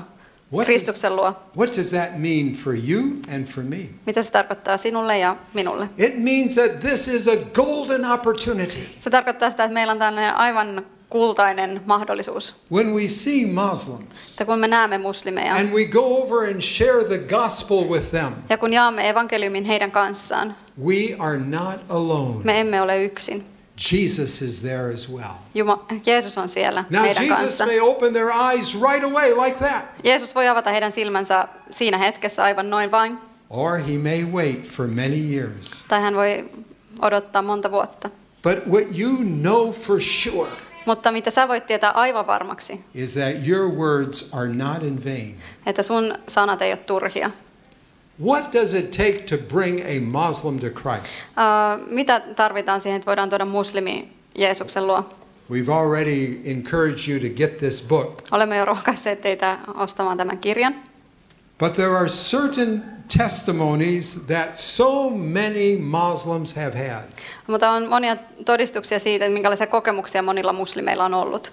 What 0.52 0.66
Kristuksen 0.66 1.16
luo. 1.16 1.34
What 1.56 1.76
does 1.76 1.90
that 1.90 2.08
mean 2.16 2.52
for 2.52 2.74
you 2.88 3.02
and 3.34 3.46
for 3.46 3.62
me? 3.64 3.76
Mitä 4.06 4.22
se 4.22 4.30
tarkoittaa 4.30 4.76
sinulle 4.76 5.18
ja 5.18 5.36
minulle? 5.54 5.88
It 5.98 6.18
means 6.18 6.54
that 6.54 6.80
this 6.80 7.08
is 7.08 7.28
a 7.28 7.36
golden 7.54 8.04
opportunity. 8.04 8.78
Se 9.00 9.10
tarkoittaa 9.10 9.50
sitä, 9.50 9.64
että 9.64 9.74
meillä 9.74 9.92
on 9.92 9.98
tällainen 9.98 10.36
aivan 10.36 10.86
kultainen 11.08 11.80
mahdollisuus. 11.86 12.54
When 12.72 12.94
we 12.94 13.08
see 13.08 13.46
Muslims 13.46 14.30
Että 14.30 14.44
kun 14.44 14.58
me 14.58 14.68
näemme 14.68 14.98
muslimeja 14.98 15.54
and 15.54 15.72
we 15.72 15.84
go 15.84 16.22
over 16.22 16.50
and 16.50 16.60
share 16.60 17.04
the 17.04 17.18
gospel 17.18 17.88
with 17.88 18.10
them, 18.10 18.32
ja 18.48 18.58
kun 18.58 18.72
jaamme 18.72 19.08
evankeliumin 19.08 19.64
heidän 19.64 19.90
kanssaan, 19.90 20.56
we 20.84 21.16
are 21.18 21.38
not 21.38 21.80
alone. 21.88 22.40
me 22.44 22.60
emme 22.60 22.82
ole 22.82 23.04
yksin. 23.04 23.46
Jesus 23.92 24.42
is 24.42 24.60
there 24.60 24.92
as 24.94 25.08
well. 25.10 25.34
Juma, 25.54 25.84
Jeesus 26.06 26.38
on 26.38 26.48
siellä 26.48 26.84
Now, 26.90 27.02
meidän 27.02 27.24
Jesus 27.24 27.38
kanssa. 27.40 27.66
may 27.66 27.80
open 27.80 28.12
their 28.12 28.30
eyes 28.30 28.74
right 28.80 29.04
away 29.04 29.32
like 29.34 29.58
that, 29.58 29.84
Jeesus 30.04 30.34
voi 30.34 30.48
avata 30.48 30.70
heidän 30.70 30.92
silmänsä 30.92 31.48
siinä 31.70 31.98
hetkessä 31.98 32.44
aivan 32.44 32.70
noin 32.70 32.90
vain, 32.90 33.18
or 33.50 33.78
he 33.78 33.98
may 33.98 34.24
wait 34.32 34.62
for 34.68 34.86
many 34.86 35.16
years. 35.34 35.84
tai 35.88 36.00
hän 36.00 36.14
voi 36.14 36.50
odottaa 37.02 37.42
monta 37.42 37.70
vuotta. 37.70 38.10
But 38.42 38.58
what 38.66 38.98
you 38.98 39.16
know 39.40 39.72
for 39.72 40.00
sure 40.00 40.50
Mutta 40.86 41.12
mitä 41.12 41.30
sä 41.30 41.48
voit 41.48 41.66
tietää 41.66 41.90
aivan 41.90 42.26
varmaksi, 42.26 42.84
is 42.94 43.14
that 43.14 43.48
your 43.48 43.70
words 43.74 44.28
are 44.32 44.48
not 44.48 44.82
in 44.82 45.04
vain. 45.04 45.40
että 45.66 45.82
sun 45.82 46.14
sanat 46.28 46.62
ei 46.62 46.70
ole 46.72 46.76
turhia. 46.78 47.30
What 48.24 48.52
does 48.52 48.74
it 48.74 48.90
take 48.96 49.18
to 49.26 49.36
bring 49.54 49.80
a 49.80 50.00
Muslim 50.00 50.58
to 50.58 50.70
Christ? 50.70 51.28
Uh, 51.30 51.86
mitä 51.88 52.20
tarvitaan 52.36 52.80
siihen, 52.80 52.96
että 52.96 53.06
voidaan 53.06 53.28
tuoda 53.28 53.44
muslimi 53.44 54.12
Jeesuksen 54.38 54.86
luo? 54.86 55.04
We've 55.50 55.72
already 55.72 56.40
encouraged 56.44 57.08
you 57.08 57.20
to 57.20 57.34
get 57.36 57.58
this 57.58 57.84
book, 57.88 58.22
Olemme 58.30 58.56
jo 58.56 58.64
rohkaisseet 58.64 59.20
teitä 59.20 59.58
ostamaan 59.74 60.16
tämän 60.16 60.38
kirjan. 60.38 60.74
but 61.58 61.72
there 61.72 61.96
are 61.96 62.08
certain 62.08 62.82
testimonies 63.18 64.14
that 64.26 64.56
so 64.56 65.10
many 65.10 65.76
Muslims 65.78 66.56
have 66.56 66.74
had. 66.88 67.04
Mutta 67.46 67.70
on 67.70 67.88
monia 67.88 68.16
todistuksia 68.44 68.98
siitä, 68.98 69.28
minkälaisia 69.28 69.66
kokemuksia 69.66 70.22
monilla 70.22 70.52
muslimeilla 70.52 71.04
on 71.04 71.14
ollut. 71.14 71.52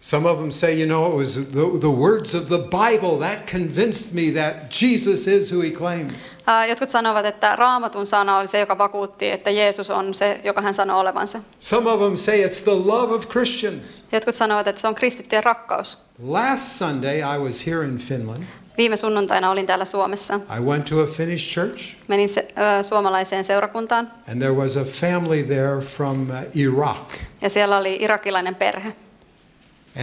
Some 0.00 0.28
of 0.28 0.38
them 0.38 0.50
say, 0.50 0.74
you 0.80 0.86
know, 0.86 1.06
it 1.10 1.14
was 1.16 1.34
the, 1.34 1.78
the 1.80 1.90
words 1.90 2.34
of 2.34 2.48
the 2.48 2.58
Bible 2.58 3.18
that 3.18 3.50
convinced 3.50 4.12
me 4.14 4.30
that 4.42 4.70
Jesus 4.82 5.26
is 5.26 5.52
who 5.52 5.60
he 5.62 5.70
claims. 5.70 6.36
Uh, 6.46 6.68
jotkut 6.68 6.90
sanovat, 6.90 7.26
että 7.26 7.56
raamatun 7.56 8.06
sana 8.06 8.38
oli 8.38 8.46
se, 8.46 8.58
joka 8.60 8.78
vakuutti, 8.78 9.30
että 9.30 9.50
Jeesus 9.50 9.90
on 9.90 10.14
se, 10.14 10.40
joka 10.44 10.60
hän 10.60 10.74
sanoo 10.74 11.00
olevansa. 11.00 11.38
Some 11.58 11.90
of 11.90 12.00
them 12.00 12.16
say 12.16 12.44
it's 12.46 12.62
the 12.64 12.74
love 12.84 13.14
of 13.14 13.28
Christians. 13.28 14.04
Jotkut 14.12 14.34
sanovat, 14.34 14.68
että 14.68 14.80
se 14.80 14.88
on 14.88 14.94
kristittyjen 14.94 15.44
rakkaus. 15.44 15.98
Last 16.22 16.62
Sunday, 16.78 17.18
I 17.18 17.38
was 17.38 17.66
here 17.66 17.84
in 17.84 17.98
Finland. 17.98 18.42
Viime 18.78 18.96
sunnuntaina 18.96 19.50
olin 19.50 19.66
täällä 19.66 19.84
Suomessa. 19.84 20.40
I 20.58 20.60
went 20.60 20.84
to 20.84 21.00
a 21.02 21.06
Finnish 21.06 21.54
church, 21.54 21.96
Menin 22.08 22.28
se, 22.28 22.48
ö, 22.80 22.82
suomalaiseen 22.82 23.44
seurakuntaan 23.44 24.12
and 24.32 24.38
there 24.40 24.54
was 24.54 24.76
a 24.76 24.84
family 24.84 25.42
there 25.42 25.80
from 25.80 26.30
uh, 26.30 26.36
Iraq. 26.54 27.12
ja 27.40 27.48
siellä 27.50 27.76
oli 27.78 27.96
irakilainen 28.00 28.54
perhe. 28.54 28.92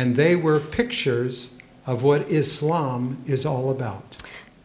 And 0.01 0.15
they 0.15 0.35
were 0.35 0.59
pictures 0.59 1.57
of 1.87 2.03
what 2.03 2.21
Islam 2.29 3.17
is 3.25 3.45
all 3.45 3.69
about. 3.69 4.03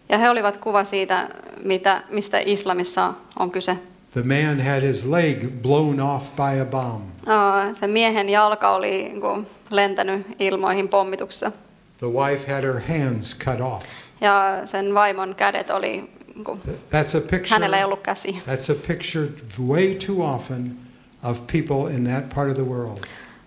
Ja 0.09 0.19
he 0.19 0.31
olivat 0.31 0.57
kuva 0.57 0.85
siitä, 0.85 1.29
mitä, 1.64 2.03
mistä 2.11 2.38
islamissa 2.41 3.14
on 3.38 3.51
kyse. 3.51 3.77
The 4.11 4.23
man 4.23 4.61
had 4.61 4.83
his 4.83 5.05
leg 5.07 5.47
blown 5.62 6.01
off 6.01 6.37
by 6.37 6.61
a 6.61 6.64
bomb. 6.64 7.03
Ö, 7.27 7.75
Se 7.75 7.87
miehen 7.87 8.29
jalka 8.29 8.71
oli 8.75 8.91
niin 8.91 9.47
lentänyt 9.71 10.27
ilmoihin 10.38 10.88
pommituksessa. 10.88 11.53
The 11.99 12.07
wife 12.07 12.53
had 12.53 12.62
her 12.64 12.81
hands 12.88 13.38
cut 13.38 13.61
off. 13.61 13.85
Ja 14.21 14.62
sen 14.64 14.95
vaimon 14.95 15.35
kädet 15.35 15.71
oli, 15.71 16.11
niin 16.35 16.45
kuin, 16.45 16.61
That's 16.67 17.19
a 17.19 17.21
picture. 17.21 17.49
hänellä 17.51 17.79
ei 17.79 17.85
ollut 17.85 18.01
käsi. 18.03 18.43
That's 18.47 18.73
a 18.73 18.87
picture 18.87 19.29
way 19.67 19.95
too 20.07 20.35
often 20.35 20.77
of 21.25 21.41
people 21.47 21.95
in 21.97 22.05
that 22.05 22.29
part 22.35 22.49
of 22.51 22.55
the 22.55 22.64
world. 22.64 22.99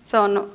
Se 0.05 0.17
on 0.17 0.51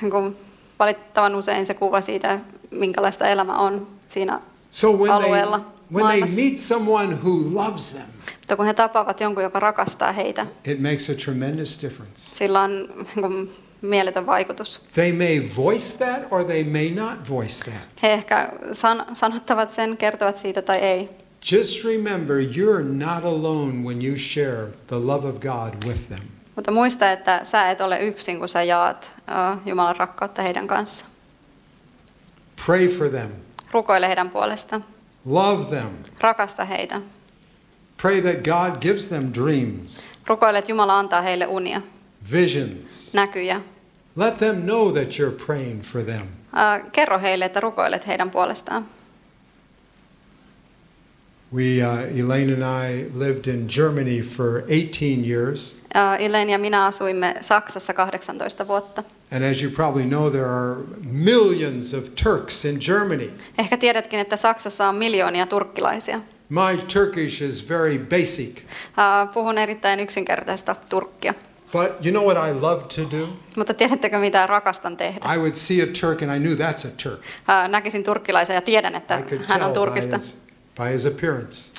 niin 0.00 0.10
kuin, 0.10 0.36
valitettavan 0.78 1.34
usein 1.34 1.66
se 1.66 1.74
kuva 1.74 2.00
siitä, 2.00 2.40
minkälaista 2.70 3.28
elämä 3.28 3.56
on 3.58 3.86
siinä. 4.08 4.40
So 4.70 4.88
when 4.92 4.98
they, 4.98 5.10
Alueella, 5.10 5.56
when 5.58 5.66
they 5.90 6.02
maailmassa. 6.02 6.40
meet 6.40 6.56
someone 6.56 7.14
who 7.24 7.40
loves 7.64 7.92
them, 7.92 8.06
Mutta 8.38 8.56
kun 8.56 8.66
he 8.66 8.74
tapaavat 8.74 9.20
jonkun, 9.20 9.42
joka 9.42 9.60
rakastaa 9.60 10.12
heitä, 10.12 10.46
it 10.66 10.80
makes 10.80 11.10
a 11.10 11.14
tremendous 11.24 11.82
difference. 11.82 12.36
sillä 12.36 12.60
on 12.60 12.88
niin 13.16 13.52
mieletön 13.82 14.26
vaikutus. 14.26 14.80
They 14.94 15.12
may 15.12 15.42
voice 15.56 16.04
that 16.04 16.22
or 16.30 16.44
they 16.44 16.64
may 16.64 16.90
not 16.90 17.28
voice 17.30 17.64
that. 17.70 17.82
He 18.02 18.12
ehkä 18.12 18.52
san- 18.72 19.06
sanottavat 19.16 19.70
sen, 19.70 19.96
kertovat 19.96 20.36
siitä 20.36 20.62
tai 20.62 20.76
ei. 20.78 21.08
just 21.52 21.84
remember 21.84 22.36
you're 22.36 22.82
not 22.84 23.24
alone 23.24 23.72
when 23.84 24.02
you 24.06 24.16
share 24.16 24.66
the 24.86 24.96
love 24.96 25.28
of 25.28 25.34
God 25.40 25.74
with 25.88 26.08
them. 26.08 26.20
Mutta 26.56 26.70
muista, 26.70 27.10
että 27.12 27.40
sä 27.42 27.70
et 27.70 27.80
ole 27.80 27.98
yksin, 28.00 28.38
kun 28.38 28.48
sä 28.48 28.62
jaat 28.62 29.12
Jumalan 29.66 29.96
rakkautta 29.96 30.42
heidän 30.42 30.66
kanssa. 30.66 31.06
Pray 32.66 32.88
for 32.88 33.08
them. 33.08 33.28
Rukoile 33.70 34.08
heidän 34.08 34.30
puolesta. 34.30 34.80
Love 35.24 35.64
them. 35.64 35.88
Rakasta 36.20 36.64
heitä. 36.64 37.00
Pray 38.02 38.20
that 38.22 38.36
God 38.44 38.80
gives 38.80 39.08
them 39.08 39.30
dreams, 39.34 40.08
Rukoile, 40.26 40.58
että 40.58 40.70
Jumala 40.72 40.98
antaa 40.98 41.22
heille 41.22 41.46
unia, 41.46 41.80
visions. 42.32 43.14
näkyjä. 43.14 43.60
Let 44.16 44.38
them 44.38 44.56
know 44.56 44.92
that 44.92 45.08
you're 45.08 45.46
praying 45.46 45.82
for 45.82 46.02
them. 46.02 46.20
Ö, 46.22 46.84
kerro 46.92 47.18
heille, 47.20 47.44
että 47.44 47.60
rukoilet 47.60 48.06
heidän 48.06 48.30
puolestaan. 48.30 48.86
We, 51.54 51.82
uh, 51.82 52.18
Elaine 52.24 52.52
and 52.52 52.62
I, 52.62 53.10
lived 53.14 53.46
in 53.46 53.66
Germany 53.68 54.20
for 54.22 54.62
18 54.68 55.24
years. 55.30 55.76
Ö, 55.96 56.16
Elaine 56.16 56.52
ja 56.52 56.58
minä 56.58 56.84
asuimme 56.84 57.34
Saksassa 57.40 57.94
18 57.94 58.68
vuotta. 58.68 59.02
And 59.32 59.44
as 59.44 59.62
you 59.62 59.72
probably 59.72 60.02
know, 60.04 60.30
there 60.30 60.46
are 60.46 60.76
millions 61.10 61.94
of 61.94 62.04
Turks 62.22 62.64
in 62.64 62.78
Germany. 62.86 63.30
Ehkä 63.58 63.76
tiedätkin, 63.76 64.20
että 64.20 64.36
Saksassa 64.36 64.88
on 64.88 64.94
miljoonia 64.94 65.46
turkkilaisia. 65.46 66.20
My 66.48 66.76
Turkish 66.92 67.42
is 67.42 67.68
very 67.68 67.98
basic. 67.98 68.58
Ö, 68.58 69.32
Puhun 69.34 69.58
erittäin 69.58 70.00
yksinkertaista 70.00 70.76
turkkia. 70.88 71.34
But 71.72 72.06
you 72.06 72.10
know 72.10 72.24
what 72.24 72.48
I 72.48 72.60
love 72.60 72.82
to 72.82 73.18
do? 73.18 73.28
Mutta 73.56 73.74
tiedättekö 73.74 74.18
mitä 74.18 74.46
rakastan 74.46 74.96
tehdä? 74.96 75.34
I 75.34 75.38
would 75.38 75.52
see 75.54 75.82
a 75.82 75.86
Turk 76.00 76.22
and 76.22 76.36
I 76.36 76.38
knew 76.40 76.54
that's 76.54 76.86
a 76.88 76.90
Turk. 77.02 77.20
Ö, 77.64 77.68
Näkisin 77.68 78.04
turkkilaisen 78.04 78.54
ja 78.54 78.62
tiedän, 78.62 78.94
että 78.94 79.14
hän 79.14 79.22
on 79.26 79.46
tell 79.48 79.68
by 79.68 79.74
Turkista. 79.74 80.16
his, 80.16 80.38
by 80.76 80.92
his 80.92 81.06
appearance. 81.06 81.72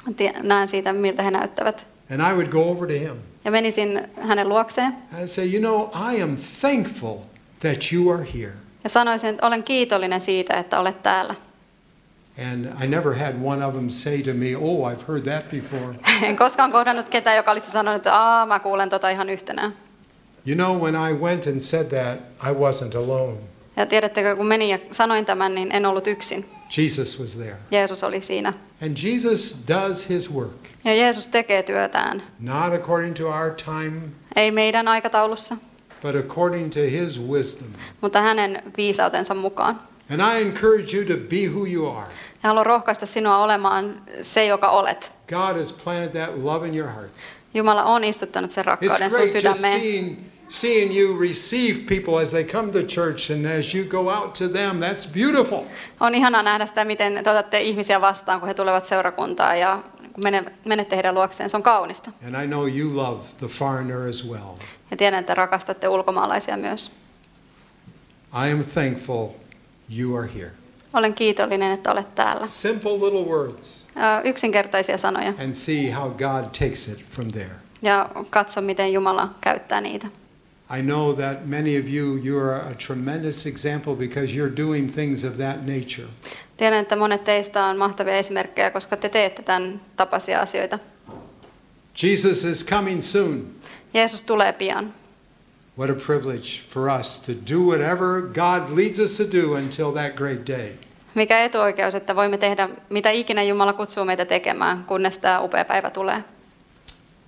Näen 0.43 0.67
siitä, 0.67 0.93
miltä 0.93 1.23
he 1.23 1.31
näyttävät. 1.31 1.87
And 2.11 2.21
I 2.31 2.33
would 2.33 2.47
go 2.47 2.69
over 2.71 2.87
to 2.87 2.93
him 2.93 3.15
Ja 3.45 3.51
menisin 3.51 4.01
hänen 4.21 4.49
luokseen 4.49 4.93
and 5.13 5.23
I'd 5.23 5.27
say, 5.27 5.45
You 5.45 5.59
know, 5.59 5.89
I 6.13 6.21
am 6.21 6.37
thankful 6.61 7.17
that 7.59 7.77
you 7.93 8.09
are 8.11 8.25
here. 8.33 8.53
ja 8.83 8.89
sanoisin, 8.89 9.29
että 9.29 9.47
olen 9.47 9.63
kiitollinen 9.63 10.21
siitä, 10.21 10.53
että 10.57 10.79
olet 10.79 11.03
täällä. 11.03 11.35
And 12.51 12.83
I 12.83 12.87
never 12.87 13.13
had 13.13 13.33
one 13.43 13.65
of 13.65 13.73
them 13.73 13.89
say 13.89 14.21
to 14.23 14.33
me, 14.33 14.45
Oh, 14.57 14.91
I've 14.91 15.07
heard 15.07 15.21
that 15.23 15.49
before. 15.51 15.95
En 16.27 16.35
koskaan 16.37 16.71
kohdannut 16.71 17.09
ketään, 17.09 17.37
joka 17.37 17.51
olisi 17.51 17.71
sanonut, 17.71 17.95
että 17.97 18.13
Aa, 18.15 18.45
mä 18.45 18.59
kuulen 18.59 18.89
tota 18.89 19.09
ihan 19.09 19.29
yhtenään. 19.29 19.73
You 20.47 20.55
know, 20.55 20.81
when 20.81 20.95
I 21.11 21.13
went 21.13 21.47
and 21.47 21.59
said 21.59 21.85
that, 21.85 22.19
I 22.43 22.53
wasn't 22.53 22.97
alone. 22.97 23.37
Ja 23.75 23.85
tiedättekö, 23.85 24.35
kun 24.35 24.45
menin 24.45 24.69
ja 24.69 24.79
sanoin 24.91 25.25
tämän, 25.25 25.55
niin 25.55 25.71
en 25.71 25.85
ollut 25.85 26.07
yksin. 26.07 26.45
Jesus 26.77 27.19
was 27.19 27.35
there. 27.35 27.55
Jeesus 27.71 28.03
oli 28.03 28.21
siinä. 28.21 28.53
And 28.81 28.97
Jesus 29.03 29.57
does 29.67 30.09
his 30.09 30.33
work, 30.33 30.57
Ja 30.83 30.93
Jeesus 30.95 31.27
tekee 31.27 31.63
työtään. 31.63 32.23
not 32.39 32.73
according 32.73 33.15
to 33.15 33.27
our 33.27 33.51
time, 33.65 34.01
Ei 34.35 34.51
meidän 34.51 34.87
aikataulussa, 34.87 35.57
but 36.01 36.15
according 36.15 36.69
to 36.71 36.79
his 36.79 37.21
wisdom. 37.21 37.67
mutta 38.01 38.21
hänen 38.21 38.61
viisautensa 38.77 39.33
mukaan. 39.33 39.79
And 40.11 40.21
I 40.21 40.41
encourage 40.41 40.97
you 40.97 41.05
to 41.05 41.13
be 41.29 41.47
who 41.53 41.65
you 41.65 41.89
are. 41.97 42.07
Ja 42.43 42.49
haluan 42.49 42.65
rohkaista 42.65 43.05
sinua 43.05 43.37
olemaan 43.37 44.01
se, 44.21 44.45
joka 44.45 44.69
olet. 44.69 45.11
God 45.29 45.57
has 45.57 45.73
planted 45.83 46.09
that 46.11 46.43
love 46.43 46.67
in 46.67 46.75
your 46.77 46.89
hearts. 46.91 47.19
Jumala 47.53 47.83
on 47.83 48.03
istuttanut 48.03 48.51
sen 48.51 48.61
It's 48.63 48.67
rakkauden 48.67 49.11
sun 49.11 49.19
great 49.19 49.43
just 49.43 49.61
seeing, 49.61 50.17
seeing 50.53 50.91
you 50.97 51.17
receive 51.19 51.79
people 51.87 52.21
as 52.21 52.31
they 52.31 52.43
come 52.43 52.71
to 52.71 52.83
church 52.83 53.31
and 53.31 53.45
as 53.45 53.73
you 53.75 53.85
go 53.85 54.09
out 54.09 54.33
to 54.33 54.47
them. 54.47 54.79
That's 54.79 55.07
beautiful. 55.13 55.59
On 55.99 56.15
ihanaa 56.15 56.43
nähdä 56.43 56.65
sitä, 56.65 56.85
miten 56.85 57.23
te 57.23 57.29
otatte 57.29 57.61
ihmisiä 57.61 58.01
vastaan, 58.01 58.39
kun 58.39 58.47
he 58.47 58.53
tulevat 58.53 58.85
seurakuntaan 58.85 59.59
ja 59.59 59.83
kun 60.13 60.23
mene- 60.23 60.51
menette 60.65 60.95
heidän 60.95 61.15
luokseen. 61.15 61.49
Se 61.49 61.57
on 61.57 61.63
kaunista. 61.63 62.11
And 62.27 62.43
I 62.43 62.47
know 62.47 62.67
you 62.77 62.95
love 62.95 63.21
the 63.39 63.47
foreigner 63.47 64.09
as 64.09 64.27
well. 64.29 64.55
Ja 64.91 64.97
tiedän, 64.97 65.19
että 65.19 65.35
rakastatte 65.35 65.87
ulkomaalaisia 65.87 66.57
myös. 66.57 66.91
I 68.47 68.51
am 68.51 68.63
thankful 68.73 69.27
you 69.99 70.15
are 70.17 70.29
here. 70.35 70.51
Olen 70.93 71.13
kiitollinen, 71.13 71.71
että 71.71 71.91
olet 71.91 72.15
täällä. 72.15 72.47
Simple 72.47 72.91
little 72.91 73.23
words. 73.25 73.87
Yksinkertaisia 74.23 74.97
sanoja. 74.97 75.33
And 75.43 75.53
see 75.53 75.91
how 75.91 76.09
God 76.09 76.43
takes 76.59 76.87
it 76.87 77.05
from 77.09 77.27
there. 77.31 77.51
Ja 77.81 78.09
katso, 78.29 78.61
miten 78.61 78.93
Jumala 78.93 79.29
käyttää 79.41 79.81
niitä. 79.81 80.07
I 80.69 80.81
know 80.81 81.13
that 81.13 81.45
many 81.45 81.79
of 81.79 81.89
you, 81.89 82.19
you 82.25 82.39
are 82.39 82.55
a 82.55 82.73
tremendous 82.87 83.45
example 83.45 83.95
because 83.95 84.35
you're 84.35 84.57
doing 84.57 84.91
things 84.91 85.23
of 85.23 85.37
that 85.37 85.65
nature. 85.65 86.07
Tiedän, 86.57 86.79
että 86.79 86.95
monet 86.95 87.23
teistä 87.23 87.65
on 87.65 87.77
mahtavia 87.77 88.17
esimerkkejä, 88.17 88.71
koska 88.71 88.97
te 88.97 89.09
teette 89.09 89.43
tämän 89.43 89.81
tapaisia 89.95 90.39
asioita. 90.39 90.79
Jesus 92.03 92.43
is 92.43 92.65
coming 92.65 93.01
soon. 93.01 93.47
Jeesus 93.93 94.21
tulee 94.21 94.53
pian. 94.53 94.93
What 95.77 95.89
a 95.89 95.95
privilege 96.05 96.61
for 96.69 96.89
us 96.99 97.19
to 97.19 97.31
do 97.51 97.59
whatever 97.59 98.21
God 98.21 98.77
leads 98.77 98.99
us 98.99 99.17
to 99.17 99.23
do 99.23 99.53
until 99.53 99.91
that 99.91 100.15
great 100.15 100.47
day. 100.47 100.69
Mikä 101.15 101.43
etuoikeus, 101.43 101.95
että 101.95 102.15
voimme 102.15 102.37
tehdä 102.37 102.69
mitä 102.89 103.09
ikinä 103.09 103.43
Jumala 103.43 103.73
kutsuu 103.73 104.05
meitä 104.05 104.25
tekemään, 104.25 104.83
kunnes 104.83 105.17
tämä 105.17 105.41
upea 105.41 105.65
päivä 105.65 105.89
tulee. 105.89 106.23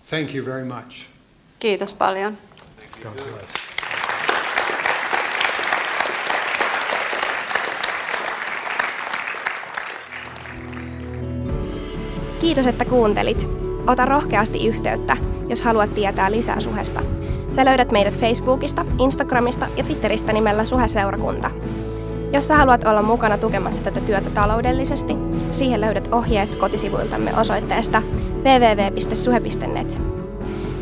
Thank 0.10 0.36
you 0.36 0.46
very 0.46 0.64
much. 0.64 1.08
Kiitos 1.60 1.94
paljon. 1.94 2.38
God 3.04 3.14
bless. 3.14 3.54
Kiitos, 12.40 12.68
että 12.68 12.86
kuuntelit. 12.86 13.48
Ota 13.88 14.06
rohkeasti 14.06 14.68
yhteyttä, 14.68 15.18
jos 15.48 15.62
haluat 15.62 15.96
tietää 15.96 16.32
lisää 16.32 16.60
suhesta. 16.60 17.02
Sä 17.52 17.66
löydät 17.66 17.92
meidät 17.92 18.20
Facebookista, 18.20 18.86
Instagramista 19.00 19.68
ja 19.78 19.84
Twitteristä 19.84 20.34
nimellä 20.34 20.66
Suheseurakunta. 20.66 21.52
Jos 22.32 22.48
sä 22.48 22.56
haluat 22.56 22.84
olla 22.84 23.02
mukana 23.02 23.38
tukemassa 23.38 23.84
tätä 23.84 24.02
työtä 24.02 24.30
taloudellisesti, 24.30 25.16
siihen 25.52 25.82
löydät 25.82 26.10
ohjeet 26.12 26.56
kotisivuiltamme 26.56 27.40
osoitteesta 27.40 28.02
www.suhe.net. 28.44 30.00